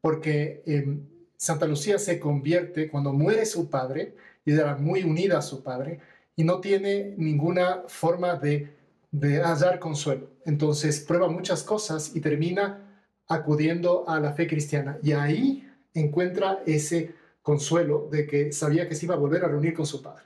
porque 0.00 0.62
em, 0.66 1.13
Santa 1.36 1.66
Lucía 1.66 1.98
se 1.98 2.18
convierte 2.18 2.88
cuando 2.88 3.12
muere 3.12 3.46
su 3.46 3.68
padre 3.68 4.14
y 4.44 4.52
era 4.52 4.76
muy 4.76 5.02
unida 5.02 5.38
a 5.38 5.42
su 5.42 5.62
padre 5.62 6.00
y 6.36 6.44
no 6.44 6.60
tiene 6.60 7.14
ninguna 7.16 7.84
forma 7.86 8.36
de, 8.36 8.74
de 9.10 9.42
hallar 9.42 9.78
consuelo. 9.78 10.30
Entonces 10.44 11.00
prueba 11.00 11.28
muchas 11.28 11.62
cosas 11.62 12.14
y 12.14 12.20
termina 12.20 12.80
acudiendo 13.28 14.08
a 14.08 14.20
la 14.20 14.32
fe 14.32 14.46
cristiana 14.46 14.98
y 15.02 15.12
ahí 15.12 15.70
encuentra 15.94 16.62
ese 16.66 17.14
consuelo 17.42 18.08
de 18.10 18.26
que 18.26 18.52
sabía 18.52 18.88
que 18.88 18.94
se 18.94 19.06
iba 19.06 19.14
a 19.14 19.18
volver 19.18 19.44
a 19.44 19.48
reunir 19.48 19.74
con 19.74 19.86
su 19.86 20.02
padre. 20.02 20.24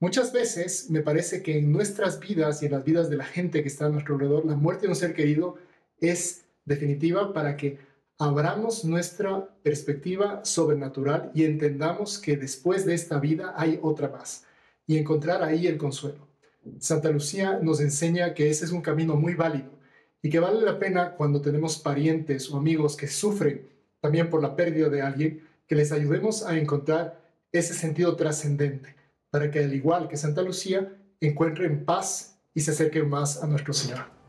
Muchas 0.00 0.32
veces 0.32 0.90
me 0.90 1.00
parece 1.00 1.42
que 1.42 1.58
en 1.58 1.70
nuestras 1.70 2.18
vidas 2.18 2.62
y 2.62 2.66
en 2.66 2.72
las 2.72 2.84
vidas 2.84 3.08
de 3.08 3.16
la 3.16 3.24
gente 3.24 3.62
que 3.62 3.68
está 3.68 3.86
a 3.86 3.88
nuestro 3.88 4.14
alrededor, 4.14 4.44
la 4.44 4.56
muerte 4.56 4.82
de 4.82 4.88
un 4.88 4.96
ser 4.96 5.14
querido 5.14 5.58
es 6.00 6.42
definitiva 6.64 7.32
para 7.32 7.56
que 7.56 7.78
abramos 8.18 8.84
nuestra 8.84 9.48
perspectiva 9.62 10.44
sobrenatural 10.44 11.30
y 11.34 11.44
entendamos 11.44 12.18
que 12.18 12.36
después 12.36 12.84
de 12.86 12.94
esta 12.94 13.18
vida 13.18 13.54
hay 13.56 13.78
otra 13.82 14.08
más 14.08 14.44
y 14.86 14.98
encontrar 14.98 15.42
ahí 15.42 15.66
el 15.66 15.78
consuelo. 15.78 16.28
Santa 16.78 17.10
Lucía 17.10 17.58
nos 17.60 17.80
enseña 17.80 18.34
que 18.34 18.50
ese 18.50 18.64
es 18.64 18.72
un 18.72 18.82
camino 18.82 19.16
muy 19.16 19.34
válido 19.34 19.70
y 20.22 20.30
que 20.30 20.38
vale 20.38 20.60
la 20.60 20.78
pena 20.78 21.14
cuando 21.14 21.40
tenemos 21.40 21.78
parientes 21.78 22.50
o 22.50 22.56
amigos 22.56 22.96
que 22.96 23.08
sufren 23.08 23.72
también 24.02 24.28
por 24.28 24.42
la 24.42 24.56
pérdida 24.56 24.88
de 24.88 25.00
alguien, 25.00 25.48
que 25.66 25.76
les 25.76 25.92
ayudemos 25.92 26.44
a 26.44 26.58
encontrar 26.58 27.22
ese 27.52 27.72
sentido 27.72 28.16
trascendente, 28.16 28.96
para 29.30 29.50
que 29.50 29.60
al 29.60 29.72
igual 29.72 30.08
que 30.08 30.16
Santa 30.16 30.42
Lucía 30.42 30.92
encuentren 31.20 31.84
paz 31.84 32.36
y 32.52 32.60
se 32.60 32.72
acerquen 32.72 33.08
más 33.08 33.42
a 33.42 33.46
nuestro 33.46 33.72
Señor. 33.72 34.21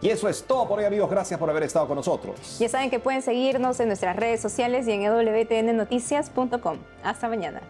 Y 0.00 0.10
eso 0.10 0.28
es 0.28 0.44
todo 0.44 0.68
por 0.68 0.78
hoy 0.78 0.84
amigos, 0.84 1.10
gracias 1.10 1.38
por 1.38 1.50
haber 1.50 1.64
estado 1.64 1.86
con 1.86 1.96
nosotros. 1.96 2.58
Ya 2.58 2.68
saben 2.68 2.90
que 2.90 3.00
pueden 3.00 3.22
seguirnos 3.22 3.80
en 3.80 3.88
nuestras 3.88 4.16
redes 4.16 4.40
sociales 4.40 4.86
y 4.86 4.92
en 4.92 5.02
wtnnoticias.com. 5.02 6.78
Hasta 7.02 7.28
mañana. 7.28 7.60